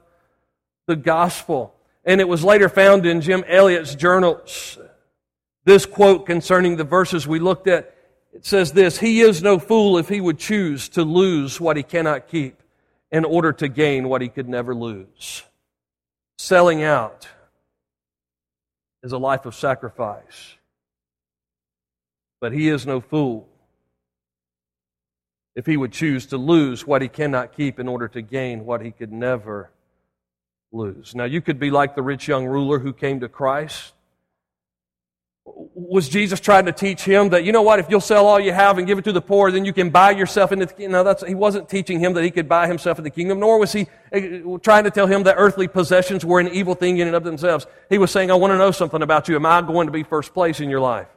the 0.87 0.95
gospel. 0.95 1.75
And 2.05 2.21
it 2.21 2.27
was 2.27 2.43
later 2.43 2.69
found 2.69 3.05
in 3.05 3.21
Jim 3.21 3.43
Elliot's 3.47 3.95
journals. 3.95 4.77
This 5.65 5.85
quote 5.85 6.25
concerning 6.25 6.75
the 6.75 6.83
verses 6.83 7.27
we 7.27 7.39
looked 7.39 7.67
at, 7.67 7.95
it 8.33 8.45
says 8.45 8.73
this, 8.73 8.99
He 8.99 9.21
is 9.21 9.41
no 9.41 9.57
fool 9.59 9.97
if 9.97 10.09
he 10.09 10.19
would 10.19 10.37
choose 10.37 10.89
to 10.89 11.03
lose 11.03 11.59
what 11.59 11.77
he 11.77 11.83
cannot 11.83 12.27
keep 12.27 12.61
in 13.11 13.25
order 13.25 13.53
to 13.53 13.67
gain 13.67 14.09
what 14.09 14.21
he 14.21 14.27
could 14.27 14.49
never 14.49 14.75
lose. 14.75 15.43
Selling 16.37 16.83
out 16.83 17.27
is 19.03 19.11
a 19.11 19.17
life 19.17 19.45
of 19.45 19.55
sacrifice. 19.55 20.55
But 22.41 22.53
he 22.53 22.69
is 22.69 22.85
no 22.85 22.99
fool 22.99 23.47
if 25.55 25.65
he 25.65 25.77
would 25.77 25.91
choose 25.91 26.25
to 26.27 26.37
lose 26.37 26.87
what 26.87 27.01
he 27.01 27.07
cannot 27.07 27.55
keep 27.55 27.79
in 27.79 27.87
order 27.87 28.07
to 28.07 28.21
gain 28.21 28.65
what 28.65 28.81
he 28.81 28.91
could 28.91 29.11
never 29.11 29.69
lose. 30.71 31.13
Now, 31.13 31.25
you 31.25 31.41
could 31.41 31.59
be 31.59 31.69
like 31.69 31.95
the 31.95 32.01
rich 32.01 32.27
young 32.27 32.45
ruler 32.45 32.79
who 32.79 32.91
came 32.91 33.19
to 33.19 33.29
Christ. 33.29 33.93
Was 35.45 36.07
Jesus 36.07 36.39
trying 36.39 36.65
to 36.65 36.71
teach 36.71 37.03
him 37.03 37.29
that, 37.29 37.43
you 37.43 37.51
know 37.51 37.61
what, 37.61 37.77
if 37.77 37.89
you'll 37.89 37.99
sell 37.99 38.25
all 38.25 38.39
you 38.39 38.53
have 38.53 38.77
and 38.77 38.87
give 38.87 38.97
it 38.97 39.03
to 39.03 39.11
the 39.11 39.21
poor, 39.21 39.51
then 39.51 39.65
you 39.65 39.73
can 39.73 39.89
buy 39.89 40.11
yourself 40.11 40.51
into 40.51 40.65
the 40.65 40.73
kingdom? 40.73 40.93
No, 40.93 41.03
that's, 41.03 41.23
he 41.23 41.35
wasn't 41.35 41.67
teaching 41.69 41.99
him 41.99 42.13
that 42.13 42.23
he 42.23 42.31
could 42.31 42.47
buy 42.47 42.65
himself 42.65 42.97
in 42.97 43.03
the 43.03 43.09
kingdom, 43.09 43.39
nor 43.39 43.59
was 43.59 43.73
he 43.73 43.87
eh, 44.13 44.39
trying 44.61 44.85
to 44.85 44.91
tell 44.91 45.05
him 45.05 45.23
that 45.23 45.35
earthly 45.37 45.67
possessions 45.67 46.23
were 46.23 46.39
an 46.39 46.47
evil 46.47 46.75
thing 46.75 46.97
in 46.97 47.07
and 47.07 47.15
of 47.15 47.23
themselves. 47.23 47.67
He 47.89 47.97
was 47.97 48.09
saying, 48.09 48.31
I 48.31 48.35
want 48.35 48.51
to 48.51 48.57
know 48.57 48.71
something 48.71 49.01
about 49.01 49.27
you. 49.27 49.35
Am 49.35 49.45
I 49.45 49.61
going 49.61 49.87
to 49.87 49.93
be 49.93 50.03
first 50.03 50.33
place 50.33 50.61
in 50.61 50.69
your 50.69 50.79
life? 50.79 51.07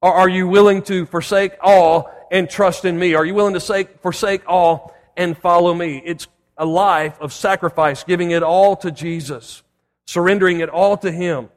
Or 0.00 0.14
are 0.14 0.28
you 0.28 0.46
willing 0.46 0.82
to 0.82 1.04
forsake 1.06 1.52
all 1.60 2.10
and 2.30 2.48
trust 2.48 2.84
in 2.84 2.98
me? 2.98 3.14
Are 3.14 3.24
you 3.24 3.34
willing 3.34 3.58
to 3.58 3.84
forsake 4.00 4.42
all 4.46 4.94
and 5.16 5.36
follow 5.36 5.74
me? 5.74 6.02
It's 6.04 6.26
a 6.56 6.66
life 6.66 7.18
of 7.20 7.32
sacrifice, 7.32 8.04
giving 8.04 8.30
it 8.30 8.42
all 8.42 8.76
to 8.76 8.90
Jesus, 8.90 9.62
surrendering 10.06 10.60
it 10.60 10.68
all 10.68 10.96
to 10.98 11.10
Him. 11.10 11.48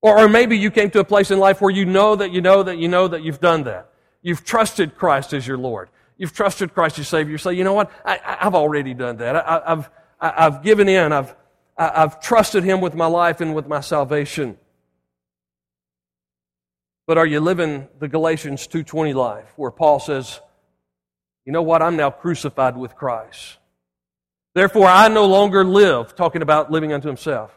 Or, 0.00 0.20
or 0.20 0.28
maybe 0.28 0.56
you 0.56 0.70
came 0.70 0.90
to 0.90 1.00
a 1.00 1.04
place 1.04 1.30
in 1.30 1.38
life 1.38 1.60
where 1.60 1.70
you 1.70 1.84
know 1.84 2.14
that 2.16 2.30
you 2.30 2.40
know 2.40 2.62
that 2.62 2.78
you 2.78 2.88
know 2.88 3.08
that 3.08 3.22
you've 3.22 3.40
done 3.40 3.64
that. 3.64 3.90
You've 4.22 4.44
trusted 4.44 4.96
Christ 4.96 5.32
as 5.32 5.46
your 5.46 5.58
Lord. 5.58 5.90
You've 6.16 6.32
trusted 6.32 6.74
Christ 6.74 6.94
as 6.94 6.98
your 6.98 7.04
Savior. 7.06 7.32
You 7.32 7.38
say, 7.38 7.54
you 7.54 7.64
know 7.64 7.74
what? 7.74 7.90
I, 8.04 8.18
have 8.40 8.54
already 8.54 8.94
done 8.94 9.16
that. 9.18 9.36
I, 9.36 9.62
have 9.66 9.90
I've 10.20 10.62
given 10.62 10.88
in. 10.88 11.12
I've, 11.12 11.34
I've 11.76 12.20
trusted 12.20 12.64
Him 12.64 12.80
with 12.80 12.94
my 12.94 13.06
life 13.06 13.40
and 13.40 13.54
with 13.54 13.66
my 13.66 13.80
salvation. 13.80 14.56
But 17.08 17.16
are 17.16 17.26
you 17.26 17.40
living 17.40 17.88
the 17.98 18.06
Galatians 18.06 18.66
2:20 18.66 19.14
life 19.14 19.50
where 19.56 19.70
Paul 19.70 19.98
says, 19.98 20.42
"You 21.46 21.52
know 21.52 21.62
what? 21.62 21.80
I'm 21.80 21.96
now 21.96 22.10
crucified 22.10 22.76
with 22.76 22.94
Christ. 22.94 23.56
Therefore 24.54 24.88
I 24.88 25.08
no 25.08 25.24
longer 25.24 25.64
live, 25.64 26.14
talking 26.14 26.42
about 26.42 26.70
living 26.70 26.92
unto 26.92 27.08
himself. 27.08 27.50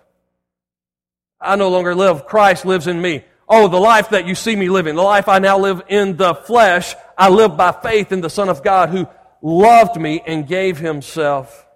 I 1.41 1.57
no 1.57 1.67
longer 1.67 1.93
live, 1.93 2.25
Christ 2.27 2.63
lives 2.65 2.87
in 2.87 3.01
me. 3.01 3.25
Oh, 3.49 3.67
the 3.67 3.77
life 3.77 4.11
that 4.11 4.25
you 4.25 4.35
see 4.35 4.55
me 4.55 4.69
living, 4.69 4.95
the 4.95 5.01
life 5.01 5.27
I 5.27 5.39
now 5.39 5.57
live 5.57 5.81
in 5.89 6.15
the 6.15 6.33
flesh, 6.33 6.95
I 7.17 7.27
live 7.27 7.57
by 7.57 7.73
faith 7.73 8.13
in 8.13 8.21
the 8.21 8.29
Son 8.29 8.47
of 8.47 8.63
God 8.63 8.87
who 8.87 9.05
loved 9.41 9.99
me 9.99 10.23
and 10.25 10.47
gave 10.47 10.77
himself 10.77 11.67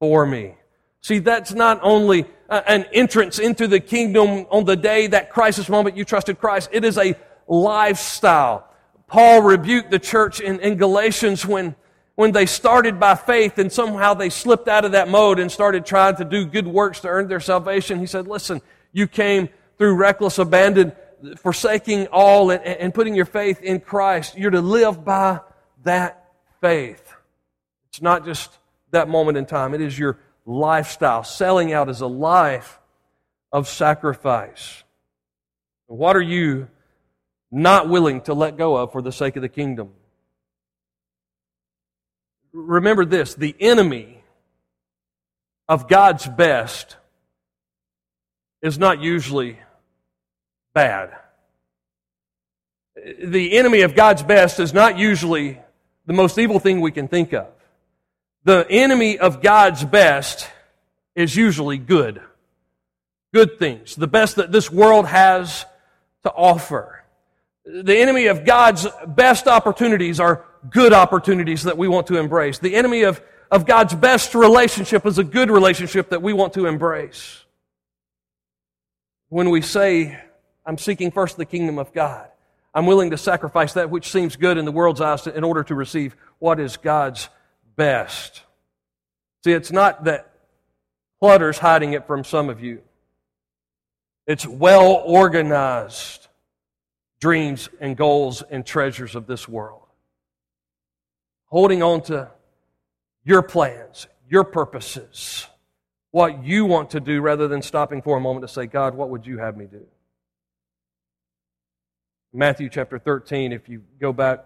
for 0.00 0.26
me. 0.26 0.56
See, 1.04 1.18
that's 1.18 1.52
not 1.52 1.80
only 1.82 2.24
uh, 2.48 2.62
an 2.66 2.86
entrance 2.90 3.38
into 3.38 3.66
the 3.66 3.78
kingdom 3.78 4.46
on 4.50 4.64
the 4.64 4.74
day, 4.74 5.06
that 5.08 5.30
crisis 5.30 5.68
moment 5.68 5.98
you 5.98 6.04
trusted 6.06 6.38
Christ. 6.38 6.70
It 6.72 6.82
is 6.82 6.96
a 6.96 7.14
lifestyle. 7.46 8.66
Paul 9.06 9.42
rebuked 9.42 9.90
the 9.90 9.98
church 9.98 10.40
in, 10.40 10.60
in 10.60 10.78
Galatians 10.78 11.44
when, 11.44 11.74
when 12.14 12.32
they 12.32 12.46
started 12.46 12.98
by 12.98 13.16
faith 13.16 13.58
and 13.58 13.70
somehow 13.70 14.14
they 14.14 14.30
slipped 14.30 14.66
out 14.66 14.86
of 14.86 14.92
that 14.92 15.10
mode 15.10 15.38
and 15.38 15.52
started 15.52 15.84
trying 15.84 16.16
to 16.16 16.24
do 16.24 16.46
good 16.46 16.66
works 16.66 17.00
to 17.00 17.08
earn 17.08 17.28
their 17.28 17.38
salvation. 17.38 17.98
He 17.98 18.06
said, 18.06 18.26
listen, 18.26 18.62
you 18.94 19.06
came 19.06 19.50
through 19.76 19.96
reckless 19.96 20.38
abandon, 20.38 20.92
forsaking 21.36 22.06
all 22.06 22.50
and, 22.50 22.64
and 22.64 22.94
putting 22.94 23.14
your 23.14 23.26
faith 23.26 23.60
in 23.60 23.80
Christ. 23.80 24.38
You're 24.38 24.52
to 24.52 24.62
live 24.62 25.04
by 25.04 25.40
that 25.82 26.30
faith. 26.62 27.12
It's 27.90 28.00
not 28.00 28.24
just 28.24 28.56
that 28.92 29.06
moment 29.06 29.36
in 29.36 29.44
time. 29.44 29.74
It 29.74 29.82
is 29.82 29.98
your 29.98 30.18
lifestyle. 30.46 31.24
Selling 31.24 31.72
out 31.72 31.88
is 31.88 32.00
a 32.00 32.06
life 32.06 32.80
of 33.52 33.68
sacrifice. 33.68 34.82
What 35.86 36.16
are 36.16 36.22
you 36.22 36.68
not 37.50 37.88
willing 37.88 38.20
to 38.22 38.34
let 38.34 38.56
go 38.56 38.76
of 38.76 38.92
for 38.92 39.02
the 39.02 39.12
sake 39.12 39.36
of 39.36 39.42
the 39.42 39.48
kingdom? 39.48 39.90
Remember 42.52 43.04
this 43.04 43.34
the 43.34 43.54
enemy 43.60 44.22
of 45.68 45.88
God's 45.88 46.26
best 46.26 46.96
is 48.62 48.78
not 48.78 49.00
usually 49.00 49.58
bad. 50.72 51.10
The 53.22 53.56
enemy 53.58 53.82
of 53.82 53.94
God's 53.94 54.22
best 54.22 54.60
is 54.60 54.72
not 54.72 54.98
usually 54.98 55.60
the 56.06 56.12
most 56.12 56.38
evil 56.38 56.58
thing 56.58 56.80
we 56.80 56.92
can 56.92 57.08
think 57.08 57.32
of 57.32 57.53
the 58.44 58.66
enemy 58.70 59.18
of 59.18 59.42
God's 59.42 59.84
best 59.84 60.48
is 61.14 61.34
usually 61.34 61.78
good. 61.78 62.20
Good 63.32 63.58
things. 63.58 63.96
The 63.96 64.06
best 64.06 64.36
that 64.36 64.52
this 64.52 64.70
world 64.70 65.06
has 65.06 65.64
to 66.22 66.30
offer. 66.30 67.02
The 67.64 67.96
enemy 67.96 68.26
of 68.26 68.44
God's 68.44 68.86
best 69.06 69.48
opportunities 69.48 70.20
are 70.20 70.44
good 70.70 70.92
opportunities 70.92 71.64
that 71.64 71.78
we 71.78 71.88
want 71.88 72.06
to 72.08 72.16
embrace. 72.16 72.58
The 72.58 72.74
enemy 72.74 73.02
of, 73.02 73.22
of 73.50 73.66
God's 73.66 73.94
best 73.94 74.34
relationship 74.34 75.06
is 75.06 75.18
a 75.18 75.24
good 75.24 75.50
relationship 75.50 76.10
that 76.10 76.22
we 76.22 76.32
want 76.32 76.52
to 76.54 76.66
embrace. 76.66 77.44
When 79.30 79.50
we 79.50 79.62
say, 79.62 80.18
I'm 80.66 80.78
seeking 80.78 81.10
first 81.10 81.36
the 81.36 81.46
kingdom 81.46 81.78
of 81.78 81.92
God, 81.92 82.28
I'm 82.74 82.86
willing 82.86 83.10
to 83.10 83.18
sacrifice 83.18 83.72
that 83.74 83.90
which 83.90 84.10
seems 84.10 84.36
good 84.36 84.58
in 84.58 84.64
the 84.64 84.72
world's 84.72 85.00
eyes 85.00 85.26
in 85.26 85.44
order 85.44 85.64
to 85.64 85.74
receive 85.74 86.14
what 86.38 86.60
is 86.60 86.76
God's 86.76 87.28
best. 87.76 88.42
See, 89.44 89.52
it's 89.52 89.72
not 89.72 90.04
that 90.04 90.32
clutter's 91.20 91.58
hiding 91.58 91.92
it 91.92 92.06
from 92.06 92.24
some 92.24 92.48
of 92.48 92.62
you. 92.62 92.82
It's 94.26 94.46
well 94.46 95.02
organized 95.04 96.28
dreams 97.20 97.68
and 97.80 97.96
goals 97.96 98.42
and 98.42 98.64
treasures 98.64 99.14
of 99.14 99.26
this 99.26 99.48
world. 99.48 99.82
Holding 101.46 101.82
on 101.82 102.02
to 102.02 102.30
your 103.24 103.42
plans, 103.42 104.06
your 104.28 104.44
purposes, 104.44 105.46
what 106.10 106.44
you 106.44 106.64
want 106.64 106.90
to 106.90 107.00
do 107.00 107.20
rather 107.20 107.48
than 107.48 107.62
stopping 107.62 108.02
for 108.02 108.16
a 108.16 108.20
moment 108.20 108.46
to 108.46 108.52
say, 108.52 108.66
God, 108.66 108.94
what 108.94 109.10
would 109.10 109.26
you 109.26 109.38
have 109.38 109.56
me 109.56 109.66
do? 109.66 109.86
Matthew 112.32 112.68
chapter 112.68 112.98
13, 112.98 113.52
if 113.52 113.68
you 113.68 113.82
go 114.00 114.12
back 114.12 114.44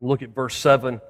and 0.00 0.08
look 0.08 0.22
at 0.22 0.30
verse 0.30 0.56
7, 0.56 1.00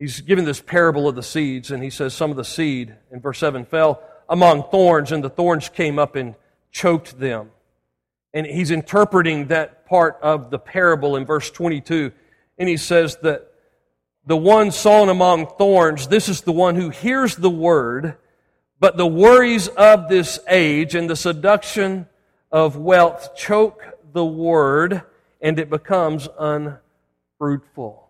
he's 0.00 0.20
given 0.22 0.44
this 0.44 0.60
parable 0.60 1.06
of 1.06 1.14
the 1.14 1.22
seeds, 1.22 1.70
and 1.70 1.84
he 1.84 1.90
says 1.90 2.14
some 2.14 2.32
of 2.32 2.36
the 2.36 2.44
seed 2.44 2.96
in 3.12 3.20
verse 3.20 3.38
7 3.38 3.64
fell 3.64 4.02
among 4.28 4.64
thorns, 4.64 5.12
and 5.12 5.22
the 5.22 5.30
thorns 5.30 5.68
came 5.68 6.00
up 6.00 6.16
and 6.16 6.34
choked 6.72 7.20
them. 7.20 7.50
And 8.34 8.46
he's 8.46 8.72
interpreting 8.72 9.48
that 9.48 9.86
part 9.86 10.18
of 10.22 10.50
the 10.50 10.58
parable 10.58 11.14
in 11.16 11.24
verse 11.24 11.50
22, 11.50 12.10
and 12.58 12.68
he 12.68 12.76
says 12.76 13.16
that 13.22 13.52
the 14.26 14.36
one 14.36 14.70
sown 14.70 15.08
among 15.08 15.46
thorns, 15.46 16.08
this 16.08 16.28
is 16.28 16.42
the 16.42 16.52
one 16.52 16.76
who 16.76 16.90
hears 16.90 17.36
the 17.36 17.50
word, 17.50 18.16
but 18.78 18.96
the 18.96 19.06
worries 19.06 19.68
of 19.68 20.08
this 20.08 20.38
age 20.48 20.94
and 20.94 21.10
the 21.10 21.16
seduction 21.16 22.06
of 22.52 22.76
wealth 22.76 23.36
choke 23.36 23.82
the 24.12 24.24
word, 24.24 25.02
and 25.40 25.58
it 25.58 25.68
becomes 25.70 26.28
unfruitful. 26.38 28.09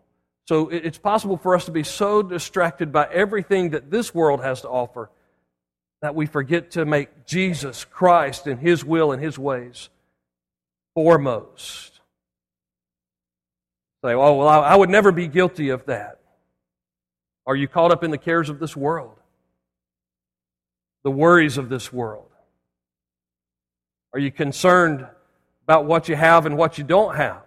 So 0.51 0.69
it's 0.69 0.99
possible 0.99 1.37
for 1.37 1.55
us 1.55 1.67
to 1.67 1.71
be 1.71 1.85
so 1.85 2.23
distracted 2.23 2.91
by 2.91 3.07
everything 3.13 3.71
that 3.71 3.89
this 3.89 4.13
world 4.13 4.43
has 4.43 4.63
to 4.63 4.69
offer 4.69 5.09
that 6.03 6.17
we 6.17 6.27
forget 6.27 6.73
to 6.73 6.85
make 6.85 7.25
Jesus 7.25 7.85
Christ 7.85 8.49
and 8.49 8.59
His 8.59 8.85
will 8.85 9.13
and 9.13 9.23
His 9.23 9.39
ways 9.39 9.91
foremost. 10.93 12.01
Say, 14.05 14.13
oh, 14.13 14.39
well, 14.39 14.49
I 14.49 14.75
would 14.75 14.91
never 14.91 15.13
be 15.13 15.29
guilty 15.29 15.69
of 15.69 15.87
that. 15.87 16.19
Are 17.47 17.55
you 17.55 17.69
caught 17.69 17.93
up 17.93 18.03
in 18.03 18.11
the 18.11 18.19
cares 18.19 18.49
of 18.49 18.59
this 18.59 18.77
world? 18.77 19.15
The 21.05 21.13
worries 21.13 21.59
of 21.59 21.69
this 21.69 21.93
world? 21.93 22.27
Are 24.13 24.19
you 24.19 24.33
concerned 24.33 25.07
about 25.63 25.85
what 25.85 26.09
you 26.09 26.17
have 26.17 26.45
and 26.45 26.57
what 26.59 26.77
you 26.77 26.83
don't 26.83 27.15
have? 27.15 27.45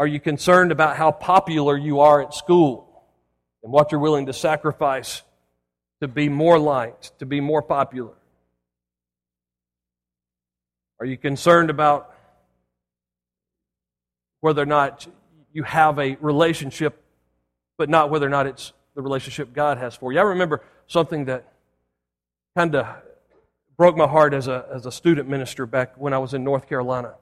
Are 0.00 0.06
you 0.06 0.18
concerned 0.18 0.72
about 0.72 0.96
how 0.96 1.12
popular 1.12 1.76
you 1.76 2.00
are 2.00 2.22
at 2.22 2.32
school 2.32 3.04
and 3.62 3.70
what 3.70 3.92
you're 3.92 4.00
willing 4.00 4.24
to 4.26 4.32
sacrifice 4.32 5.20
to 6.00 6.08
be 6.08 6.30
more 6.30 6.58
liked, 6.58 7.18
to 7.18 7.26
be 7.26 7.42
more 7.42 7.60
popular? 7.60 8.14
Are 11.00 11.04
you 11.04 11.18
concerned 11.18 11.68
about 11.68 12.14
whether 14.40 14.62
or 14.62 14.66
not 14.66 15.06
you 15.52 15.64
have 15.64 15.98
a 15.98 16.16
relationship, 16.22 17.04
but 17.76 17.90
not 17.90 18.08
whether 18.08 18.24
or 18.26 18.30
not 18.30 18.46
it's 18.46 18.72
the 18.94 19.02
relationship 19.02 19.52
God 19.52 19.76
has 19.76 19.94
for 19.94 20.14
you? 20.14 20.18
I 20.18 20.22
remember 20.22 20.62
something 20.86 21.26
that 21.26 21.52
kind 22.56 22.74
of 22.74 22.86
broke 23.76 23.98
my 23.98 24.06
heart 24.06 24.32
as 24.32 24.48
a, 24.48 24.64
as 24.72 24.86
a 24.86 24.92
student 24.92 25.28
minister 25.28 25.66
back 25.66 25.92
when 25.98 26.14
I 26.14 26.18
was 26.18 26.32
in 26.32 26.42
North 26.42 26.70
Carolina. 26.70 27.16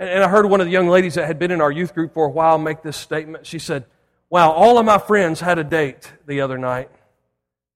And 0.00 0.24
I 0.24 0.28
heard 0.28 0.46
one 0.46 0.62
of 0.62 0.66
the 0.66 0.72
young 0.72 0.88
ladies 0.88 1.16
that 1.16 1.26
had 1.26 1.38
been 1.38 1.50
in 1.50 1.60
our 1.60 1.70
youth 1.70 1.94
group 1.94 2.14
for 2.14 2.24
a 2.24 2.30
while 2.30 2.56
make 2.56 2.82
this 2.82 2.96
statement. 2.96 3.46
She 3.46 3.58
said, 3.58 3.84
Wow, 4.30 4.50
all 4.52 4.78
of 4.78 4.86
my 4.86 4.96
friends 4.96 5.40
had 5.40 5.58
a 5.58 5.64
date 5.64 6.10
the 6.26 6.40
other 6.40 6.56
night, 6.56 6.90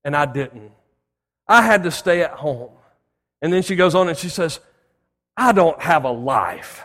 and 0.03 0.15
I 0.15 0.25
didn't. 0.25 0.71
I 1.47 1.61
had 1.61 1.83
to 1.83 1.91
stay 1.91 2.23
at 2.23 2.31
home. 2.31 2.71
And 3.43 3.53
then 3.53 3.61
she 3.61 3.75
goes 3.75 3.93
on 3.93 4.09
and 4.09 4.17
she 4.17 4.29
says, 4.29 4.59
I 5.37 5.51
don't 5.51 5.79
have 5.79 6.03
a 6.05 6.11
life. 6.11 6.83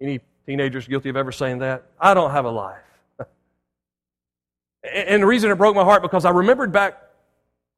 Any 0.00 0.20
teenagers 0.46 0.88
guilty 0.88 1.10
of 1.10 1.16
ever 1.16 1.32
saying 1.32 1.58
that? 1.58 1.84
I 2.00 2.14
don't 2.14 2.30
have 2.30 2.46
a 2.46 2.50
life. 2.50 2.78
and 4.94 5.22
the 5.22 5.26
reason 5.26 5.50
it 5.50 5.56
broke 5.56 5.76
my 5.76 5.84
heart 5.84 6.00
because 6.00 6.24
I 6.24 6.30
remembered 6.30 6.72
back 6.72 7.02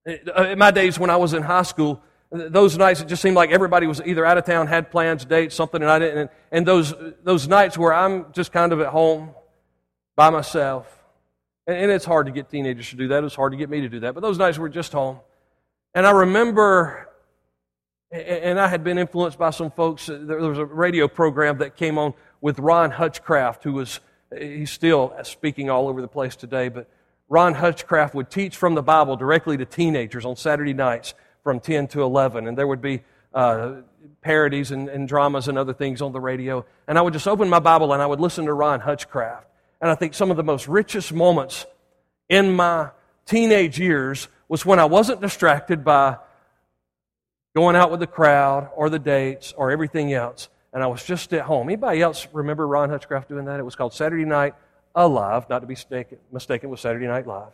uh, 0.06 0.44
in 0.44 0.58
my 0.58 0.70
days 0.70 1.00
when 1.00 1.10
I 1.10 1.16
was 1.16 1.34
in 1.34 1.42
high 1.42 1.62
school, 1.62 2.00
those 2.32 2.78
nights 2.78 3.00
it 3.00 3.08
just 3.08 3.20
seemed 3.20 3.36
like 3.36 3.50
everybody 3.50 3.86
was 3.86 4.00
either 4.04 4.24
out 4.24 4.38
of 4.38 4.44
town, 4.44 4.66
had 4.66 4.90
plans, 4.90 5.24
dates, 5.24 5.54
something, 5.54 5.82
and 5.82 5.90
I 5.90 5.98
didn't. 5.98 6.30
And 6.50 6.66
those 6.66 6.94
those 7.22 7.46
nights 7.46 7.76
where 7.76 7.92
I'm 7.92 8.32
just 8.32 8.52
kind 8.52 8.72
of 8.72 8.80
at 8.80 8.88
home 8.88 9.34
by 10.16 10.30
myself, 10.30 10.86
and, 11.66 11.76
and 11.76 11.92
it's 11.92 12.06
hard 12.06 12.26
to 12.26 12.32
get 12.32 12.48
teenagers 12.48 12.88
to 12.90 12.96
do 12.96 13.08
that. 13.08 13.18
It 13.18 13.22
was 13.22 13.34
hard 13.34 13.52
to 13.52 13.58
get 13.58 13.68
me 13.68 13.82
to 13.82 13.88
do 13.88 14.00
that. 14.00 14.14
But 14.14 14.20
those 14.20 14.38
nights 14.38 14.56
were 14.56 14.70
just 14.70 14.92
home, 14.92 15.18
and 15.94 16.06
I 16.06 16.10
remember, 16.12 17.10
and 18.10 18.58
I 18.58 18.66
had 18.66 18.82
been 18.82 18.96
influenced 18.96 19.38
by 19.38 19.50
some 19.50 19.70
folks. 19.70 20.08
Uh, 20.08 20.18
there 20.22 20.38
was 20.38 20.58
a 20.58 20.64
radio 20.64 21.08
program 21.08 21.58
that 21.58 21.76
came 21.76 21.98
on 21.98 22.14
with 22.40 22.58
Ron 22.58 22.92
Hutchcraft, 22.92 23.62
who 23.62 23.74
was 23.74 24.00
he's 24.36 24.70
still 24.70 25.14
speaking 25.22 25.68
all 25.68 25.88
over 25.88 26.00
the 26.00 26.08
place 26.08 26.34
today, 26.34 26.68
but. 26.68 26.88
Ron 27.28 27.54
Hutchcraft 27.54 28.14
would 28.14 28.28
teach 28.28 28.58
from 28.58 28.74
the 28.74 28.82
Bible 28.82 29.16
directly 29.16 29.56
to 29.56 29.64
teenagers 29.64 30.26
on 30.26 30.36
Saturday 30.36 30.74
nights 30.74 31.14
from 31.42 31.60
10 31.60 31.88
to 31.88 32.02
11, 32.02 32.46
and 32.46 32.56
there 32.56 32.66
would 32.66 32.80
be 32.80 33.02
uh, 33.34 33.76
parodies 34.20 34.70
and, 34.70 34.88
and, 34.88 35.08
dramas 35.08 35.48
and 35.48 35.58
other 35.58 35.72
things 35.72 36.02
on 36.02 36.12
the 36.12 36.20
radio. 36.20 36.64
And 36.86 36.98
I 36.98 37.02
would 37.02 37.12
just 37.12 37.26
open 37.26 37.48
my 37.48 37.58
Bible 37.58 37.92
and 37.92 38.02
I 38.02 38.06
would 38.06 38.20
listen 38.20 38.44
to 38.46 38.52
Ron 38.52 38.80
Hutchcraft. 38.80 39.46
And 39.80 39.90
I 39.90 39.94
think 39.94 40.14
some 40.14 40.30
of 40.30 40.36
the 40.36 40.44
most 40.44 40.68
richest 40.68 41.12
moments 41.12 41.66
in 42.28 42.52
my 42.52 42.90
teenage 43.26 43.78
years 43.78 44.28
was 44.48 44.64
when 44.64 44.78
I 44.78 44.84
wasn't 44.84 45.20
distracted 45.20 45.84
by 45.84 46.18
going 47.54 47.76
out 47.76 47.90
with 47.90 48.00
the 48.00 48.06
crowd 48.06 48.70
or 48.74 48.90
the 48.90 48.98
dates 48.98 49.52
or 49.56 49.70
everything 49.70 50.12
else. 50.12 50.48
And 50.72 50.82
I 50.82 50.86
was 50.86 51.04
just 51.04 51.32
at 51.34 51.42
home. 51.42 51.68
Anybody 51.68 52.00
else 52.00 52.26
remember 52.32 52.66
Ron 52.66 52.90
Hutchcraft 52.90 53.28
doing 53.28 53.46
that? 53.46 53.60
It 53.60 53.64
was 53.64 53.76
called 53.76 53.92
Saturday 53.92 54.24
Night 54.24 54.54
Alive, 54.94 55.48
not 55.50 55.60
to 55.60 55.66
be 55.66 55.72
mistaken, 55.72 56.18
mistaken 56.30 56.70
with 56.70 56.80
Saturday 56.80 57.06
Night 57.06 57.26
Live. 57.26 57.52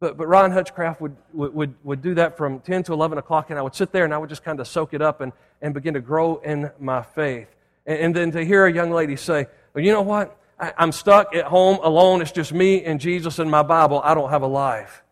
But, 0.00 0.16
but 0.16 0.26
Ron 0.26 0.50
Hutchcraft 0.50 1.02
would, 1.02 1.14
would, 1.34 1.74
would 1.84 2.00
do 2.00 2.14
that 2.14 2.36
from 2.36 2.60
10 2.60 2.84
to 2.84 2.94
11 2.94 3.18
o'clock, 3.18 3.50
and 3.50 3.58
I 3.58 3.62
would 3.62 3.74
sit 3.74 3.92
there 3.92 4.04
and 4.04 4.14
I 4.14 4.18
would 4.18 4.30
just 4.30 4.42
kind 4.42 4.58
of 4.58 4.66
soak 4.66 4.94
it 4.94 5.02
up 5.02 5.20
and, 5.20 5.32
and 5.60 5.74
begin 5.74 5.94
to 5.94 6.00
grow 6.00 6.36
in 6.38 6.70
my 6.80 7.02
faith. 7.02 7.54
And, 7.84 7.98
and 7.98 8.16
then 8.16 8.30
to 8.32 8.44
hear 8.44 8.64
a 8.64 8.72
young 8.72 8.90
lady 8.90 9.16
say, 9.16 9.46
well, 9.74 9.84
you 9.84 9.92
know 9.92 10.02
what? 10.02 10.36
I, 10.58 10.72
I'm 10.78 10.92
stuck 10.92 11.34
at 11.36 11.44
home 11.44 11.78
alone. 11.82 12.22
It's 12.22 12.32
just 12.32 12.52
me 12.52 12.82
and 12.82 12.98
Jesus 12.98 13.38
and 13.38 13.50
my 13.50 13.62
Bible. 13.62 14.00
I 14.02 14.14
don't 14.14 14.30
have 14.30 14.42
a 14.42 14.46
life. 14.46 15.02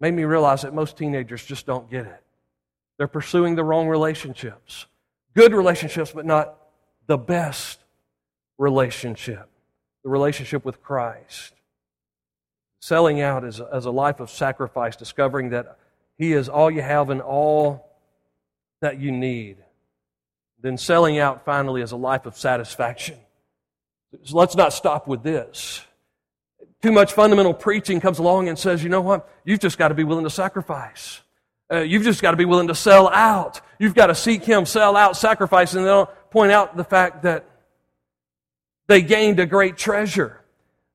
Made 0.00 0.12
me 0.12 0.24
realize 0.24 0.62
that 0.62 0.74
most 0.74 0.96
teenagers 0.96 1.44
just 1.44 1.64
don't 1.64 1.88
get 1.88 2.06
it. 2.06 2.22
They're 2.98 3.08
pursuing 3.08 3.54
the 3.54 3.64
wrong 3.64 3.88
relationships. 3.88 4.86
Good 5.34 5.52
relationships, 5.52 6.10
but 6.12 6.26
not 6.26 6.56
the 7.06 7.16
best 7.16 7.78
relationship. 8.58 9.48
The 10.02 10.10
relationship 10.10 10.64
with 10.64 10.82
Christ. 10.82 11.52
Selling 12.80 13.20
out 13.20 13.44
as 13.44 13.60
as 13.60 13.86
a 13.86 13.90
life 13.90 14.20
of 14.20 14.30
sacrifice, 14.30 14.96
discovering 14.96 15.50
that 15.50 15.78
He 16.18 16.32
is 16.32 16.48
all 16.48 16.70
you 16.70 16.82
have 16.82 17.10
and 17.10 17.20
all 17.20 17.88
that 18.80 19.00
you 19.00 19.10
need. 19.12 19.56
Then 20.60 20.78
selling 20.78 21.18
out 21.18 21.44
finally 21.44 21.82
as 21.82 21.92
a 21.92 21.96
life 21.96 22.26
of 22.26 22.36
satisfaction. 22.36 23.18
So 24.24 24.36
let's 24.36 24.54
not 24.54 24.72
stop 24.72 25.06
with 25.06 25.22
this. 25.22 25.82
Too 26.82 26.92
much 26.92 27.12
fundamental 27.12 27.54
preaching 27.54 28.00
comes 28.00 28.18
along 28.18 28.48
and 28.48 28.58
says, 28.58 28.82
you 28.82 28.88
know 28.88 29.00
what? 29.00 29.28
You've 29.44 29.60
just 29.60 29.78
got 29.78 29.88
to 29.88 29.94
be 29.94 30.04
willing 30.04 30.24
to 30.24 30.30
sacrifice. 30.30 31.20
Uh, 31.72 31.78
you've 31.80 32.04
just 32.04 32.22
got 32.22 32.30
to 32.30 32.36
be 32.36 32.44
willing 32.44 32.68
to 32.68 32.74
sell 32.74 33.08
out. 33.08 33.60
You've 33.78 33.94
got 33.94 34.06
to 34.06 34.14
seek 34.14 34.44
Him, 34.44 34.66
sell 34.66 34.96
out, 34.96 35.16
sacrifice, 35.16 35.74
and 35.74 35.84
they'll 35.84 36.06
point 36.30 36.52
out 36.52 36.76
the 36.76 36.84
fact 36.84 37.22
that 37.22 37.44
they 38.86 39.02
gained 39.02 39.40
a 39.40 39.46
great 39.46 39.76
treasure. 39.76 40.40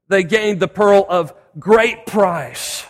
They 0.08 0.24
gained 0.24 0.60
the 0.60 0.68
pearl 0.68 1.06
of 1.10 1.34
great 1.60 2.06
price. 2.06 2.86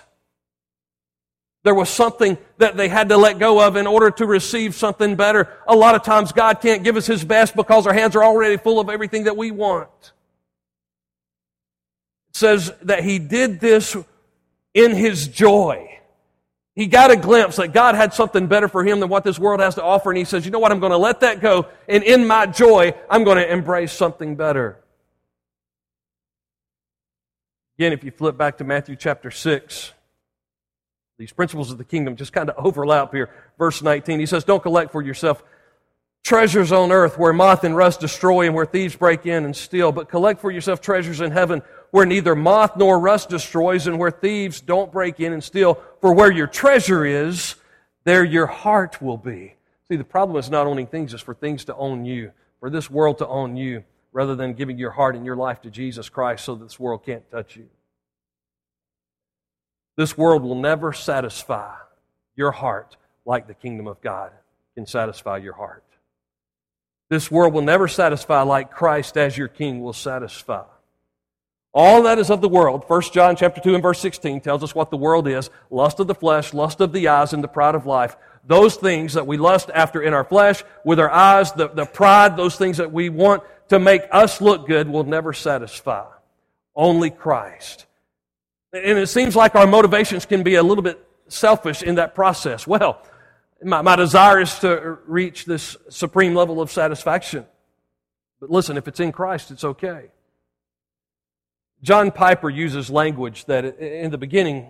There 1.64 1.76
was 1.76 1.90
something 1.90 2.38
that 2.58 2.76
they 2.76 2.88
had 2.88 3.10
to 3.10 3.18
let 3.18 3.38
go 3.38 3.66
of 3.66 3.76
in 3.76 3.86
order 3.86 4.10
to 4.12 4.26
receive 4.26 4.74
something 4.74 5.16
better. 5.16 5.48
A 5.68 5.76
lot 5.76 5.94
of 5.94 6.04
times 6.04 6.32
God 6.32 6.60
can't 6.60 6.84
give 6.84 6.98
us 6.98 7.06
His 7.06 7.24
best 7.24 7.56
because 7.56 7.86
our 7.86 7.94
hands 7.94 8.16
are 8.16 8.24
already 8.24 8.58
full 8.58 8.80
of 8.80 8.90
everything 8.90 9.26
that 9.26 9.38
we 9.38 9.52
want. 9.52 9.90
It 12.30 12.36
says 12.36 12.74
that 12.82 13.04
He 13.04 13.20
did 13.20 13.60
this 13.60 13.96
in 14.74 14.96
His 14.96 15.28
joy. 15.28 15.92
He 16.74 16.88
got 16.88 17.12
a 17.12 17.16
glimpse 17.16 17.58
that 17.58 17.74
God 17.74 17.96
had 17.96 18.14
something 18.14 18.48
better 18.48 18.68
for 18.68 18.84
him 18.84 19.02
than 19.02 19.10
what 19.10 19.24
this 19.24 19.38
world 19.38 19.60
has 19.60 19.76
to 19.76 19.84
offer, 19.84 20.10
and 20.10 20.18
he 20.18 20.24
says, 20.24 20.46
You 20.46 20.52
know 20.52 20.60
what? 20.60 20.72
I'm 20.72 20.80
going 20.80 20.92
to 20.94 20.98
let 20.98 21.20
that 21.20 21.42
go, 21.42 21.68
and 21.88 22.04
in 22.04 22.26
my 22.26 22.46
joy, 22.46 22.94
I'm 23.10 23.24
going 23.24 23.38
to 23.38 23.52
embrace 23.52 23.92
something 23.92 24.36
better. 24.36 24.81
Again, 27.82 27.94
if 27.94 28.04
you 28.04 28.12
flip 28.12 28.38
back 28.38 28.60
to 28.60 28.64
Matthew 28.64 28.96
chapter 28.96 29.32
6, 29.32 29.92
these 31.18 31.34
principles 31.34 31.72
of 31.72 31.80
the 31.80 31.84
kingdom 31.84 32.16
just 32.16 32.32
kind 32.32 32.48
of 32.48 32.64
overlap 32.64 33.12
here. 33.12 33.32
Verse 33.58 33.82
19, 33.82 34.20
he 34.20 34.28
says, 34.28 34.44
Don't 34.44 34.62
collect 34.62 34.92
for 34.92 35.02
yourself 35.02 35.44
treasures 36.24 36.72
on 36.72 36.92
earth 36.92 37.18
where 37.18 37.34
moth 37.34 37.64
and 37.64 37.76
rust 37.76 38.00
destroy 38.00 38.46
and 38.46 38.54
where 38.54 38.68
thieves 38.68 38.96
break 38.96 39.26
in 39.26 39.46
and 39.46 39.56
steal, 39.56 39.92
but 39.92 40.10
collect 40.10 40.42
for 40.42 40.52
yourself 40.52 40.80
treasures 40.80 41.22
in 41.22 41.32
heaven 41.32 41.64
where 41.90 42.06
neither 42.06 42.36
moth 42.36 42.78
nor 42.78 43.00
rust 43.00 43.30
destroys 43.30 43.88
and 43.88 43.98
where 43.98 44.12
thieves 44.12 44.62
don't 44.62 44.92
break 44.92 45.20
in 45.20 45.34
and 45.34 45.44
steal. 45.44 45.82
For 46.02 46.14
where 46.14 46.32
your 46.32 46.46
treasure 46.46 47.04
is, 47.04 47.56
there 48.04 48.24
your 48.24 48.46
heart 48.46 49.02
will 49.02 49.18
be. 49.18 49.56
See, 49.88 49.96
the 49.96 50.04
problem 50.04 50.38
is 50.38 50.52
not 50.52 50.68
owning 50.68 50.86
things, 50.86 51.16
it's 51.16 51.24
for 51.24 51.34
things 51.34 51.66
to 51.66 51.76
own 51.76 52.06
you, 52.06 52.32
for 52.60 52.70
this 52.70 52.92
world 52.92 53.18
to 53.18 53.28
own 53.28 53.58
you 53.58 53.86
rather 54.12 54.36
than 54.36 54.54
giving 54.54 54.78
your 54.78 54.92
heart 54.92 55.16
and 55.16 55.26
your 55.26 55.36
life 55.36 55.62
to 55.62 55.70
Jesus 55.70 56.10
Christ 56.10 56.46
so 56.46 56.56
this 56.56 56.80
world 56.80 57.06
can't 57.06 57.30
touch 57.32 57.56
you. 57.56 57.70
This 59.98 60.18
world 60.18 60.44
will 60.44 60.56
never 60.56 60.94
satisfy 60.94 61.76
your 62.36 62.52
heart 62.52 62.98
like 63.26 63.48
the 63.48 63.54
kingdom 63.54 63.88
of 63.88 64.02
God 64.02 64.32
can 64.76 64.86
satisfy 64.86 65.38
your 65.38 65.54
heart. 65.54 65.84
This 67.10 67.30
world 67.30 67.54
will 67.54 67.62
never 67.62 67.88
satisfy 67.88 68.42
like 68.42 68.72
Christ 68.72 69.18
as 69.18 69.38
your 69.38 69.50
king 69.50 69.82
will 69.82 69.94
satisfy. 69.94 70.64
All 71.74 72.04
that 72.04 72.20
is 72.20 72.30
of 72.30 72.42
the 72.42 72.50
world, 72.50 72.84
1 72.88 73.02
John 73.14 73.36
chapter 73.38 73.62
2 73.62 73.76
and 73.76 73.84
verse 73.84 74.00
16 74.00 74.42
tells 74.42 74.62
us 74.62 74.76
what 74.76 74.92
the 74.92 74.98
world 74.98 75.28
is. 75.28 75.50
Lust 75.70 76.02
of 76.02 76.08
the 76.08 76.16
flesh, 76.16 76.54
lust 76.54 76.82
of 76.82 76.92
the 76.92 77.08
eyes, 77.08 77.32
and 77.32 77.42
the 77.42 77.48
pride 77.48 77.76
of 77.76 77.86
life. 77.86 78.18
Those 78.46 78.76
things 78.76 79.14
that 79.14 79.26
we 79.26 79.38
lust 79.38 79.70
after 79.74 80.02
in 80.02 80.14
our 80.14 80.26
flesh, 80.26 80.64
with 80.84 81.00
our 81.00 81.10
eyes, 81.10 81.54
the, 81.54 81.70
the 81.70 81.86
pride, 81.86 82.36
those 82.36 82.58
things 82.58 82.78
that 82.78 82.92
we 82.92 83.08
want 83.08 83.44
to 83.70 83.80
make 83.80 84.02
us 84.12 84.42
look 84.42 84.68
good 84.68 84.90
will 84.90 85.06
never 85.06 85.32
satisfy. 85.32 86.08
Only 86.76 87.10
Christ. 87.10 87.86
And 88.74 88.98
it 88.98 89.08
seems 89.08 89.36
like 89.36 89.56
our 89.56 89.68
motivations 89.68 90.26
can 90.26 90.44
be 90.44 90.56
a 90.56 90.64
little 90.64 90.82
bit 90.82 91.06
selfish 91.30 91.84
in 91.84 91.96
that 91.96 92.16
process. 92.16 92.68
Well, 92.68 93.02
my, 93.64 93.82
my 93.82 93.96
desire 93.96 94.42
is 94.42 94.60
to 94.60 94.98
reach 95.06 95.46
this 95.46 95.78
supreme 95.90 96.36
level 96.36 96.62
of 96.62 96.70
satisfaction. 96.70 97.46
But 98.42 98.50
listen, 98.50 98.76
if 98.76 98.90
it's 98.90 99.00
in 99.00 99.14
Christ, 99.14 99.52
it's 99.52 99.64
okay. 99.64 100.10
John 101.84 102.12
Piper 102.12 102.50
uses 102.50 102.90
language 102.90 103.46
that 103.46 103.66
in 103.80 104.12
the 104.12 104.18
beginning 104.18 104.68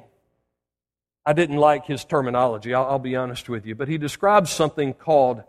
I 1.26 1.34
didn't 1.34 1.58
like 1.58 1.86
his 1.86 2.04
terminology, 2.04 2.74
I'll, 2.74 2.86
I'll, 2.86 3.00
be 3.00 3.16
honest 3.16 3.48
with 3.48 3.66
you, 3.66 3.76
but 3.76 3.88
he 3.88 3.98
describes 3.98 4.50
something 4.50 4.94
called 4.94 5.44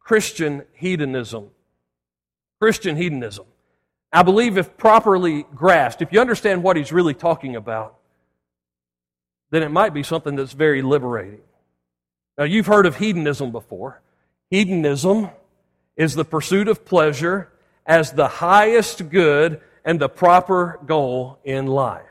Christian 0.00 0.64
hedonism. 0.74 1.50
Christian 2.60 2.96
hedonism. 2.96 3.46
I 4.12 4.22
believe 4.22 4.58
if 4.58 4.76
properly 4.76 5.44
grasped, 5.54 6.02
if 6.02 6.12
you 6.12 6.20
understand 6.20 6.62
what 6.62 6.76
he's 6.76 6.92
really 6.92 7.14
talking 7.14 7.56
about, 7.56 7.96
then 9.50 9.62
it 9.62 9.70
might 9.70 9.94
be 9.94 10.02
something 10.02 10.36
that's 10.36 10.52
very 10.52 10.82
liberating. 10.82 11.40
Now, 12.36 12.44
you've 12.44 12.66
heard 12.66 12.86
of 12.86 12.96
hedonism 12.96 13.52
before. 13.52 14.02
Hedonism 14.50 15.30
is 15.96 16.14
the 16.14 16.24
pursuit 16.24 16.68
of 16.68 16.84
pleasure 16.84 17.50
as 17.86 18.12
the 18.12 18.28
highest 18.28 19.08
good 19.08 19.60
and 19.84 20.00
the 20.00 20.08
proper 20.08 20.80
goal 20.86 21.38
in 21.44 21.66
life. 21.66 22.02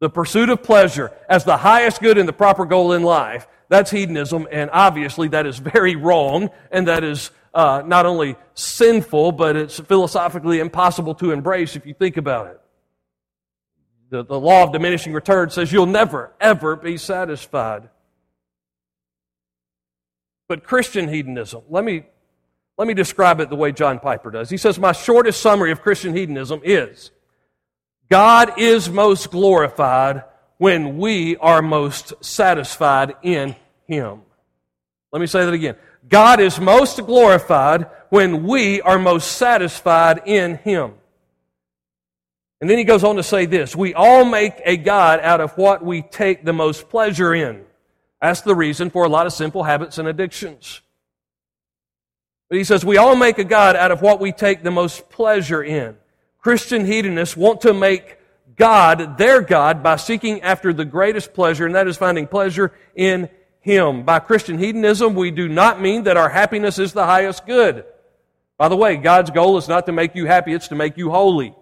The 0.00 0.10
pursuit 0.10 0.48
of 0.50 0.62
pleasure 0.62 1.10
as 1.28 1.44
the 1.44 1.56
highest 1.56 2.00
good 2.00 2.18
and 2.18 2.28
the 2.28 2.32
proper 2.32 2.64
goal 2.64 2.92
in 2.92 3.02
life, 3.02 3.48
that's 3.68 3.90
hedonism, 3.90 4.46
and 4.50 4.70
obviously 4.72 5.28
that 5.28 5.46
is 5.46 5.58
very 5.58 5.96
wrong, 5.96 6.50
and 6.70 6.86
that 6.88 7.04
is 7.04 7.30
uh, 7.52 7.82
not 7.84 8.06
only 8.06 8.36
sinful, 8.54 9.32
but 9.32 9.56
it's 9.56 9.80
philosophically 9.80 10.60
impossible 10.60 11.14
to 11.16 11.32
embrace 11.32 11.74
if 11.74 11.86
you 11.86 11.94
think 11.94 12.16
about 12.16 12.46
it. 12.46 12.60
The, 14.10 14.24
the 14.24 14.38
law 14.38 14.62
of 14.62 14.72
diminishing 14.72 15.12
return 15.12 15.50
says 15.50 15.72
you'll 15.72 15.86
never, 15.86 16.32
ever 16.40 16.76
be 16.76 16.96
satisfied. 16.96 17.88
But 20.48 20.64
Christian 20.64 21.08
hedonism, 21.08 21.62
let 21.68 21.84
me 21.84 22.04
let 22.78 22.86
me 22.86 22.94
describe 22.94 23.40
it 23.40 23.50
the 23.50 23.56
way 23.56 23.72
John 23.72 23.98
Piper 23.98 24.30
does. 24.30 24.48
He 24.48 24.56
says, 24.56 24.78
My 24.78 24.92
shortest 24.92 25.42
summary 25.42 25.72
of 25.72 25.82
Christian 25.82 26.14
hedonism 26.14 26.60
is 26.62 27.10
God 28.08 28.58
is 28.58 28.88
most 28.88 29.30
glorified 29.32 30.22
when 30.58 30.96
we 30.96 31.36
are 31.38 31.60
most 31.60 32.12
satisfied 32.24 33.16
in 33.22 33.56
Him. 33.86 34.22
Let 35.12 35.20
me 35.20 35.26
say 35.26 35.44
that 35.44 35.52
again. 35.52 35.76
God 36.08 36.40
is 36.40 36.60
most 36.60 37.04
glorified 37.04 37.86
when 38.10 38.46
we 38.46 38.80
are 38.80 38.98
most 38.98 39.32
satisfied 39.32 40.22
in 40.24 40.56
Him. 40.58 40.94
And 42.60 42.68
then 42.70 42.78
he 42.78 42.84
goes 42.84 43.04
on 43.04 43.16
to 43.16 43.22
say 43.22 43.46
this 43.46 43.74
We 43.74 43.94
all 43.94 44.24
make 44.24 44.54
a 44.64 44.76
God 44.76 45.18
out 45.20 45.40
of 45.40 45.56
what 45.56 45.84
we 45.84 46.02
take 46.02 46.44
the 46.44 46.52
most 46.52 46.88
pleasure 46.88 47.34
in. 47.34 47.64
That's 48.22 48.40
the 48.42 48.54
reason 48.54 48.90
for 48.90 49.04
a 49.04 49.08
lot 49.08 49.26
of 49.26 49.32
simple 49.32 49.64
habits 49.64 49.98
and 49.98 50.06
addictions. 50.06 50.80
But 52.48 52.58
he 52.58 52.64
says, 52.64 52.84
we 52.84 52.96
all 52.96 53.14
make 53.14 53.38
a 53.38 53.44
God 53.44 53.76
out 53.76 53.90
of 53.90 54.00
what 54.00 54.20
we 54.20 54.32
take 54.32 54.62
the 54.62 54.70
most 54.70 55.10
pleasure 55.10 55.62
in. 55.62 55.96
Christian 56.38 56.86
hedonists 56.86 57.36
want 57.36 57.60
to 57.62 57.74
make 57.74 58.16
God 58.56 59.18
their 59.18 59.42
God 59.42 59.82
by 59.82 59.96
seeking 59.96 60.42
after 60.42 60.72
the 60.72 60.84
greatest 60.84 61.34
pleasure, 61.34 61.66
and 61.66 61.74
that 61.74 61.86
is 61.86 61.96
finding 61.96 62.26
pleasure 62.26 62.72
in 62.94 63.28
Him. 63.60 64.02
By 64.02 64.18
Christian 64.18 64.58
hedonism, 64.58 65.14
we 65.14 65.30
do 65.30 65.48
not 65.48 65.80
mean 65.80 66.04
that 66.04 66.16
our 66.16 66.28
happiness 66.28 66.78
is 66.78 66.92
the 66.92 67.04
highest 67.04 67.46
good. 67.46 67.84
By 68.56 68.68
the 68.68 68.76
way, 68.76 68.96
God's 68.96 69.30
goal 69.30 69.58
is 69.58 69.68
not 69.68 69.86
to 69.86 69.92
make 69.92 70.14
you 70.14 70.26
happy, 70.26 70.52
it's 70.52 70.68
to 70.68 70.74
make 70.74 70.96
you 70.96 71.10
holy. 71.10 71.54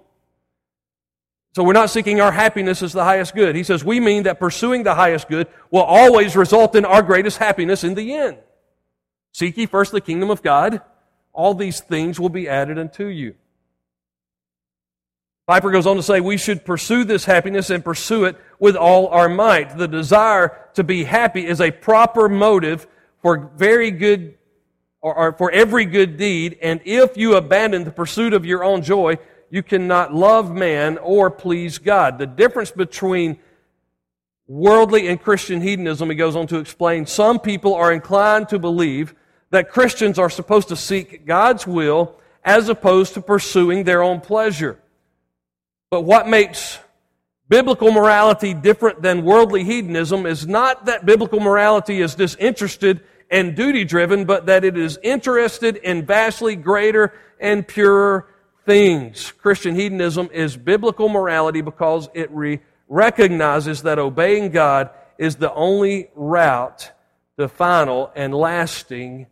So 1.54 1.64
we're 1.64 1.72
not 1.72 1.90
seeking 1.90 2.20
our 2.20 2.32
happiness 2.32 2.82
as 2.82 2.92
the 2.92 3.04
highest 3.04 3.34
good. 3.34 3.56
He 3.56 3.62
says 3.62 3.82
we 3.82 3.98
mean 3.98 4.24
that 4.24 4.38
pursuing 4.38 4.82
the 4.82 4.94
highest 4.94 5.28
good 5.28 5.48
will 5.70 5.82
always 5.82 6.36
result 6.36 6.76
in 6.76 6.84
our 6.84 7.02
greatest 7.02 7.38
happiness 7.38 7.82
in 7.82 7.94
the 7.94 8.14
end. 8.14 8.38
Seek 9.36 9.58
ye 9.58 9.66
first 9.66 9.92
the 9.92 10.00
kingdom 10.00 10.30
of 10.30 10.42
God. 10.42 10.80
All 11.34 11.52
these 11.52 11.80
things 11.80 12.18
will 12.18 12.30
be 12.30 12.48
added 12.48 12.78
unto 12.78 13.04
you. 13.04 13.34
Piper 15.46 15.70
goes 15.70 15.86
on 15.86 15.96
to 15.96 16.02
say 16.02 16.20
we 16.20 16.38
should 16.38 16.64
pursue 16.64 17.04
this 17.04 17.26
happiness 17.26 17.68
and 17.68 17.84
pursue 17.84 18.24
it 18.24 18.36
with 18.58 18.76
all 18.76 19.08
our 19.08 19.28
might. 19.28 19.76
The 19.76 19.88
desire 19.88 20.58
to 20.72 20.82
be 20.82 21.04
happy 21.04 21.44
is 21.44 21.60
a 21.60 21.70
proper 21.70 22.30
motive 22.30 22.86
for 23.20 23.50
very 23.54 23.90
good 23.90 24.38
or, 25.02 25.14
or, 25.14 25.32
for 25.34 25.50
every 25.50 25.84
good 25.84 26.16
deed. 26.16 26.56
And 26.62 26.80
if 26.86 27.18
you 27.18 27.36
abandon 27.36 27.84
the 27.84 27.90
pursuit 27.90 28.32
of 28.32 28.46
your 28.46 28.64
own 28.64 28.80
joy, 28.80 29.18
you 29.50 29.62
cannot 29.62 30.14
love 30.14 30.50
man 30.50 30.96
or 30.96 31.30
please 31.30 31.76
God. 31.76 32.16
The 32.16 32.26
difference 32.26 32.70
between 32.70 33.38
worldly 34.46 35.08
and 35.08 35.20
Christian 35.20 35.60
hedonism, 35.60 36.08
he 36.08 36.16
goes 36.16 36.36
on 36.36 36.46
to 36.46 36.56
explain, 36.56 37.04
some 37.04 37.38
people 37.38 37.74
are 37.74 37.92
inclined 37.92 38.48
to 38.48 38.58
believe 38.58 39.14
that 39.50 39.70
Christians 39.70 40.18
are 40.18 40.30
supposed 40.30 40.68
to 40.68 40.76
seek 40.76 41.26
God's 41.26 41.66
will 41.66 42.16
as 42.44 42.68
opposed 42.68 43.14
to 43.14 43.20
pursuing 43.20 43.84
their 43.84 44.02
own 44.02 44.20
pleasure. 44.20 44.78
But 45.90 46.02
what 46.02 46.28
makes 46.28 46.78
biblical 47.48 47.92
morality 47.92 48.54
different 48.54 49.02
than 49.02 49.24
worldly 49.24 49.64
hedonism 49.64 50.26
is 50.26 50.46
not 50.46 50.86
that 50.86 51.06
biblical 51.06 51.40
morality 51.40 52.00
is 52.00 52.14
disinterested 52.14 53.02
and 53.30 53.56
duty 53.56 53.84
driven, 53.84 54.24
but 54.24 54.46
that 54.46 54.64
it 54.64 54.76
is 54.76 54.98
interested 55.02 55.76
in 55.76 56.06
vastly 56.06 56.56
greater 56.56 57.12
and 57.40 57.66
purer 57.66 58.28
things. 58.64 59.32
Christian 59.32 59.74
hedonism 59.74 60.28
is 60.32 60.56
biblical 60.56 61.08
morality 61.08 61.60
because 61.60 62.08
it 62.14 62.30
re- 62.30 62.60
recognizes 62.88 63.82
that 63.82 63.98
obeying 63.98 64.50
God 64.50 64.90
is 65.18 65.36
the 65.36 65.52
only 65.52 66.10
route 66.14 66.92
to 67.38 67.48
final 67.48 68.10
and 68.14 68.34
lasting 68.34 69.26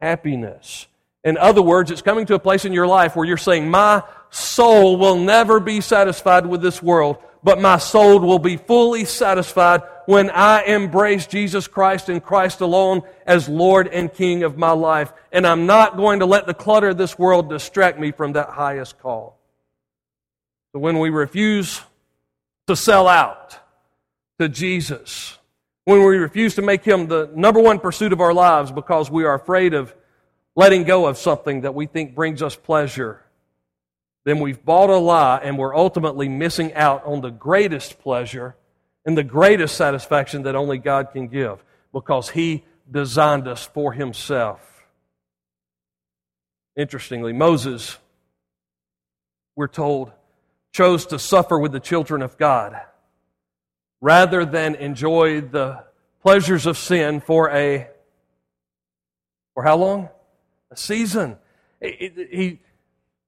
happiness. 0.00 0.86
In 1.22 1.36
other 1.36 1.62
words, 1.62 1.90
it's 1.90 2.02
coming 2.02 2.26
to 2.26 2.34
a 2.34 2.38
place 2.38 2.64
in 2.64 2.72
your 2.72 2.86
life 2.86 3.14
where 3.14 3.26
you're 3.26 3.36
saying, 3.36 3.68
My 3.68 4.02
soul 4.30 4.96
will 4.96 5.16
never 5.16 5.60
be 5.60 5.80
satisfied 5.80 6.46
with 6.46 6.62
this 6.62 6.82
world, 6.82 7.18
but 7.42 7.60
my 7.60 7.78
soul 7.78 8.20
will 8.20 8.38
be 8.38 8.56
fully 8.56 9.04
satisfied 9.04 9.82
when 10.06 10.30
I 10.30 10.62
embrace 10.62 11.26
Jesus 11.26 11.68
Christ 11.68 12.08
and 12.08 12.22
Christ 12.22 12.60
alone 12.60 13.02
as 13.26 13.48
Lord 13.48 13.86
and 13.88 14.12
King 14.12 14.42
of 14.42 14.56
my 14.56 14.72
life. 14.72 15.12
And 15.30 15.46
I'm 15.46 15.66
not 15.66 15.96
going 15.96 16.20
to 16.20 16.26
let 16.26 16.46
the 16.46 16.54
clutter 16.54 16.88
of 16.88 16.98
this 16.98 17.18
world 17.18 17.50
distract 17.50 17.98
me 17.98 18.12
from 18.12 18.32
that 18.32 18.48
highest 18.48 18.98
call. 18.98 19.38
So 20.72 20.78
when 20.78 20.98
we 20.98 21.10
refuse 21.10 21.80
to 22.66 22.76
sell 22.76 23.08
out 23.08 23.58
to 24.38 24.48
Jesus, 24.48 25.36
when 25.90 26.04
we 26.04 26.18
refuse 26.18 26.54
to 26.54 26.62
make 26.62 26.84
Him 26.84 27.08
the 27.08 27.28
number 27.34 27.58
one 27.58 27.80
pursuit 27.80 28.12
of 28.12 28.20
our 28.20 28.32
lives 28.32 28.70
because 28.70 29.10
we 29.10 29.24
are 29.24 29.34
afraid 29.34 29.74
of 29.74 29.92
letting 30.54 30.84
go 30.84 31.06
of 31.06 31.18
something 31.18 31.62
that 31.62 31.74
we 31.74 31.86
think 31.86 32.14
brings 32.14 32.42
us 32.42 32.54
pleasure, 32.54 33.24
then 34.22 34.38
we've 34.38 34.64
bought 34.64 34.88
a 34.88 34.96
lie 34.96 35.40
and 35.42 35.58
we're 35.58 35.74
ultimately 35.74 36.28
missing 36.28 36.72
out 36.74 37.04
on 37.04 37.22
the 37.22 37.30
greatest 37.30 37.98
pleasure 37.98 38.54
and 39.04 39.18
the 39.18 39.24
greatest 39.24 39.76
satisfaction 39.76 40.44
that 40.44 40.54
only 40.54 40.78
God 40.78 41.10
can 41.10 41.26
give 41.26 41.64
because 41.92 42.30
He 42.30 42.62
designed 42.88 43.48
us 43.48 43.66
for 43.66 43.92
Himself. 43.92 44.60
Interestingly, 46.76 47.32
Moses, 47.32 47.98
we're 49.56 49.66
told, 49.66 50.12
chose 50.72 51.06
to 51.06 51.18
suffer 51.18 51.58
with 51.58 51.72
the 51.72 51.80
children 51.80 52.22
of 52.22 52.38
God 52.38 52.80
rather 54.00 54.44
than 54.44 54.74
enjoy 54.76 55.40
the 55.40 55.84
pleasures 56.22 56.66
of 56.66 56.78
sin 56.78 57.20
for 57.20 57.50
a 57.50 57.88
for 59.54 59.62
how 59.62 59.76
long? 59.76 60.08
A 60.70 60.76
season. 60.76 61.36
He, 61.80 62.10
he, 62.30 62.58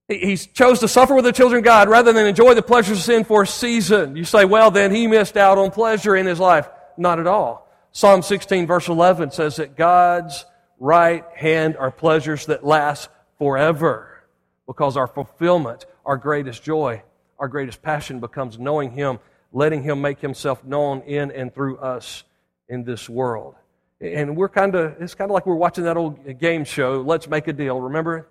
he 0.09 0.37
chose 0.37 0.81
to 0.81 0.89
suffer 0.89 1.15
with 1.15 1.25
the 1.25 1.33
children 1.33 1.59
of 1.59 1.65
God 1.65 1.89
rather 1.89 2.13
than 2.13 2.27
enjoy 2.27 2.55
the 2.55 2.63
pleasures 2.63 2.99
of 2.99 3.05
sin 3.05 3.25
for 3.25 3.43
a 3.43 3.47
season. 3.47 4.17
You 4.17 4.25
say, 4.25 4.45
well, 4.45 4.71
then 4.71 4.95
he 4.95 5.07
missed 5.07 5.37
out 5.37 5.59
on 5.59 5.71
pleasure 5.71 6.17
in 6.17 6.27
his 6.27 6.39
life. 6.39 6.69
Not 6.97 7.19
at 7.19 7.27
all. 7.27 7.69
Psalm 7.93 8.23
16, 8.23 8.67
verse 8.67 8.89
11 8.89 9.33
says 9.33 9.57
that 9.57 9.77
God's 9.77 10.45
right 10.79 11.25
hand 11.35 11.77
are 11.77 11.91
pleasures 11.91 12.47
that 12.47 12.65
last 12.65 13.09
forever 13.39 14.25
because 14.67 14.97
our 14.97 15.07
fulfillment, 15.07 15.85
our 16.07 16.17
greatest 16.17 16.63
joy, 16.63 17.03
our 17.39 17.49
greatest 17.49 17.83
passion 17.83 18.21
becomes 18.21 18.59
knowing 18.59 18.91
Him, 18.93 19.19
letting 19.53 19.83
Him 19.83 20.01
make 20.01 20.21
Himself 20.21 20.65
known 20.65 21.03
in 21.03 21.31
and 21.31 21.55
through 21.55 21.79
us 21.79 22.25
in 22.69 22.85
this 22.85 23.09
world. 23.09 23.55
And 24.01 24.37
we're 24.37 24.49
kind 24.49 24.75
of, 24.75 25.01
it's 25.01 25.15
kind 25.15 25.31
of 25.31 25.35
like 25.35 25.47
we're 25.47 25.55
watching 25.55 25.85
that 25.85 25.97
old 25.97 26.39
game 26.41 26.65
show, 26.65 27.03
Let's 27.03 27.29
Make 27.29 27.47
a 27.47 27.53
Deal. 27.53 27.81
Remember? 27.81 28.29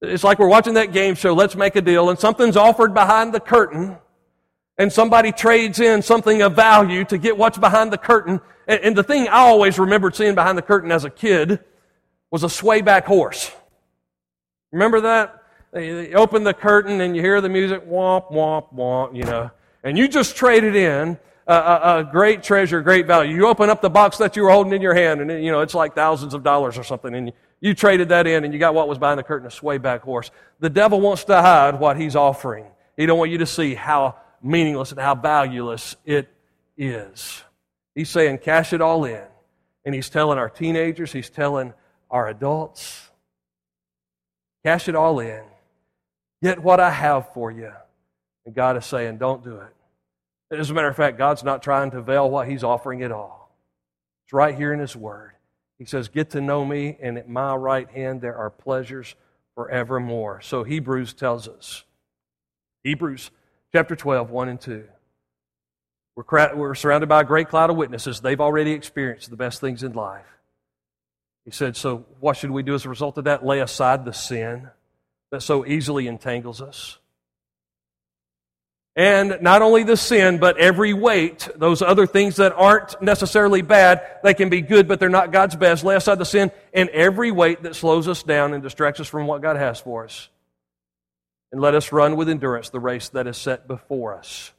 It's 0.00 0.22
like 0.22 0.38
we're 0.38 0.48
watching 0.48 0.74
that 0.74 0.92
game 0.92 1.14
show, 1.14 1.34
Let's 1.34 1.56
Make 1.56 1.76
a 1.76 1.80
Deal, 1.80 2.10
and 2.10 2.18
something's 2.18 2.56
offered 2.56 2.94
behind 2.94 3.32
the 3.32 3.40
curtain, 3.40 3.96
and 4.78 4.92
somebody 4.92 5.32
trades 5.32 5.80
in 5.80 6.02
something 6.02 6.42
of 6.42 6.54
value 6.54 7.04
to 7.06 7.18
get 7.18 7.36
what's 7.36 7.58
behind 7.58 7.92
the 7.92 7.98
curtain. 7.98 8.40
And, 8.66 8.96
the 8.96 9.02
thing 9.02 9.28
I 9.28 9.38
always 9.38 9.78
remembered 9.78 10.14
seeing 10.14 10.34
behind 10.34 10.56
the 10.56 10.62
curtain 10.62 10.90
as 10.92 11.04
a 11.04 11.10
kid 11.10 11.60
was 12.30 12.44
a 12.44 12.48
swayback 12.48 13.04
horse. 13.04 13.50
Remember 14.72 15.02
that? 15.02 15.42
They 15.72 16.14
open 16.14 16.44
the 16.44 16.54
curtain 16.54 17.00
and 17.00 17.16
you 17.16 17.22
hear 17.22 17.40
the 17.40 17.48
music, 17.48 17.86
womp, 17.86 18.32
womp, 18.32 18.72
womp, 18.74 19.16
you 19.16 19.24
know. 19.24 19.50
And 19.84 19.98
you 19.98 20.08
just 20.08 20.34
traded 20.34 20.74
in 20.74 21.18
a, 21.46 21.54
a, 21.54 21.98
a, 21.98 22.04
great 22.04 22.42
treasure, 22.42 22.80
great 22.80 23.06
value. 23.06 23.36
You 23.36 23.46
open 23.48 23.68
up 23.68 23.82
the 23.82 23.90
box 23.90 24.16
that 24.16 24.34
you 24.34 24.42
were 24.42 24.50
holding 24.50 24.72
in 24.72 24.80
your 24.80 24.94
hand 24.94 25.20
and, 25.20 25.44
you 25.44 25.52
know, 25.52 25.60
it's 25.60 25.74
like 25.74 25.94
thousands 25.94 26.32
of 26.32 26.42
dollars 26.42 26.78
or 26.78 26.84
something. 26.84 27.14
And 27.14 27.26
you, 27.28 27.32
you 27.60 27.74
traded 27.74 28.08
that 28.08 28.26
in 28.26 28.44
and 28.44 28.52
you 28.54 28.58
got 28.58 28.74
what 28.74 28.88
was 28.88 28.98
behind 28.98 29.18
the 29.18 29.22
curtain, 29.22 29.46
a 29.46 29.50
swayback 29.50 30.00
horse. 30.00 30.30
The 30.60 30.70
devil 30.70 31.02
wants 31.02 31.24
to 31.24 31.40
hide 31.40 31.78
what 31.78 31.98
he's 31.98 32.16
offering. 32.16 32.64
He 32.96 33.04
don't 33.04 33.18
want 33.18 33.30
you 33.30 33.38
to 33.38 33.46
see 33.46 33.74
how 33.74 34.16
meaningless 34.42 34.90
and 34.90 35.00
how 35.00 35.14
valueless 35.14 35.96
it 36.06 36.28
is. 36.78 37.42
He's 37.94 38.08
saying, 38.08 38.38
cash 38.38 38.72
it 38.72 38.80
all 38.80 39.04
in. 39.04 39.22
And 39.84 39.94
he's 39.94 40.08
telling 40.08 40.38
our 40.38 40.48
teenagers, 40.48 41.12
he's 41.12 41.28
telling 41.28 41.74
our 42.10 42.28
adults, 42.28 43.10
cash 44.64 44.88
it 44.88 44.94
all 44.94 45.20
in. 45.20 45.42
Get 46.42 46.62
what 46.62 46.80
I 46.80 46.90
have 46.90 47.34
for 47.34 47.50
you. 47.50 47.70
And 48.46 48.54
God 48.54 48.76
is 48.78 48.86
saying, 48.86 49.18
don't 49.18 49.44
do 49.44 49.56
it. 49.56 49.73
As 50.50 50.70
a 50.70 50.74
matter 50.74 50.88
of 50.88 50.96
fact, 50.96 51.18
God's 51.18 51.42
not 51.42 51.62
trying 51.62 51.90
to 51.92 52.02
veil 52.02 52.30
what 52.30 52.48
He's 52.48 52.64
offering 52.64 53.02
at 53.02 53.12
all. 53.12 53.56
It's 54.24 54.32
right 54.32 54.54
here 54.54 54.72
in 54.72 54.80
His 54.80 54.94
Word. 54.94 55.32
He 55.78 55.84
says, 55.84 56.08
Get 56.08 56.30
to 56.30 56.40
know 56.40 56.64
me, 56.64 56.96
and 57.00 57.18
at 57.18 57.28
my 57.28 57.54
right 57.54 57.88
hand 57.90 58.20
there 58.20 58.36
are 58.36 58.50
pleasures 58.50 59.14
forevermore. 59.54 60.40
So 60.40 60.64
Hebrews 60.64 61.14
tells 61.14 61.48
us. 61.48 61.84
Hebrews 62.82 63.30
chapter 63.72 63.96
12, 63.96 64.30
1 64.30 64.48
and 64.48 64.60
2. 64.60 64.84
We're, 66.16 66.54
we're 66.54 66.74
surrounded 66.74 67.08
by 67.08 67.22
a 67.22 67.24
great 67.24 67.48
cloud 67.48 67.70
of 67.70 67.76
witnesses. 67.76 68.20
They've 68.20 68.40
already 68.40 68.72
experienced 68.72 69.30
the 69.30 69.36
best 69.36 69.60
things 69.60 69.82
in 69.82 69.94
life. 69.94 70.26
He 71.44 71.50
said, 71.50 71.76
So 71.76 72.04
what 72.20 72.36
should 72.36 72.50
we 72.50 72.62
do 72.62 72.74
as 72.74 72.84
a 72.84 72.88
result 72.88 73.18
of 73.18 73.24
that? 73.24 73.44
Lay 73.44 73.60
aside 73.60 74.04
the 74.04 74.12
sin 74.12 74.70
that 75.30 75.42
so 75.42 75.66
easily 75.66 76.06
entangles 76.06 76.62
us. 76.62 76.98
And 78.96 79.38
not 79.40 79.60
only 79.60 79.82
the 79.82 79.96
sin, 79.96 80.38
but 80.38 80.56
every 80.56 80.92
weight, 80.92 81.48
those 81.56 81.82
other 81.82 82.06
things 82.06 82.36
that 82.36 82.52
aren't 82.52 83.00
necessarily 83.02 83.60
bad, 83.60 84.02
they 84.22 84.34
can 84.34 84.50
be 84.50 84.60
good, 84.60 84.86
but 84.86 85.00
they're 85.00 85.08
not 85.08 85.32
God's 85.32 85.56
best. 85.56 85.82
Lay 85.82 85.96
aside 85.96 86.18
the 86.18 86.24
sin 86.24 86.52
and 86.72 86.88
every 86.90 87.32
weight 87.32 87.64
that 87.64 87.74
slows 87.74 88.06
us 88.06 88.22
down 88.22 88.54
and 88.54 88.62
distracts 88.62 89.00
us 89.00 89.08
from 89.08 89.26
what 89.26 89.42
God 89.42 89.56
has 89.56 89.80
for 89.80 90.04
us. 90.04 90.28
And 91.50 91.60
let 91.60 91.74
us 91.74 91.90
run 91.90 92.16
with 92.16 92.28
endurance 92.28 92.70
the 92.70 92.78
race 92.78 93.08
that 93.10 93.26
is 93.26 93.36
set 93.36 93.66
before 93.66 94.14
us. 94.14 94.52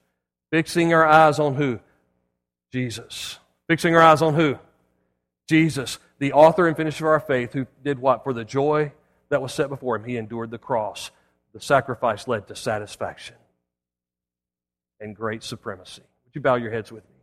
Fixing 0.51 0.93
our 0.93 1.05
eyes 1.05 1.39
on 1.39 1.55
who? 1.55 1.79
Jesus. 2.73 3.39
Fixing 3.67 3.95
our 3.95 4.01
eyes 4.01 4.21
on 4.21 4.33
who? 4.33 4.59
Jesus, 5.47 5.99
the 6.19 6.33
author 6.33 6.67
and 6.67 6.75
finisher 6.75 7.05
of 7.05 7.11
our 7.11 7.19
faith, 7.19 7.53
who 7.53 7.67
did 7.83 7.99
what? 7.99 8.23
For 8.23 8.33
the 8.33 8.43
joy 8.43 8.91
that 9.29 9.41
was 9.41 9.53
set 9.53 9.69
before 9.69 9.95
him, 9.95 10.03
he 10.03 10.17
endured 10.17 10.51
the 10.51 10.57
cross. 10.57 11.11
The 11.53 11.61
sacrifice 11.61 12.27
led 12.27 12.47
to 12.47 12.55
satisfaction 12.55 13.35
and 14.99 15.15
great 15.15 15.43
supremacy. 15.43 16.01
Would 16.25 16.35
you 16.35 16.41
bow 16.41 16.55
your 16.55 16.71
heads 16.71 16.91
with 16.91 17.03
me? 17.09 17.14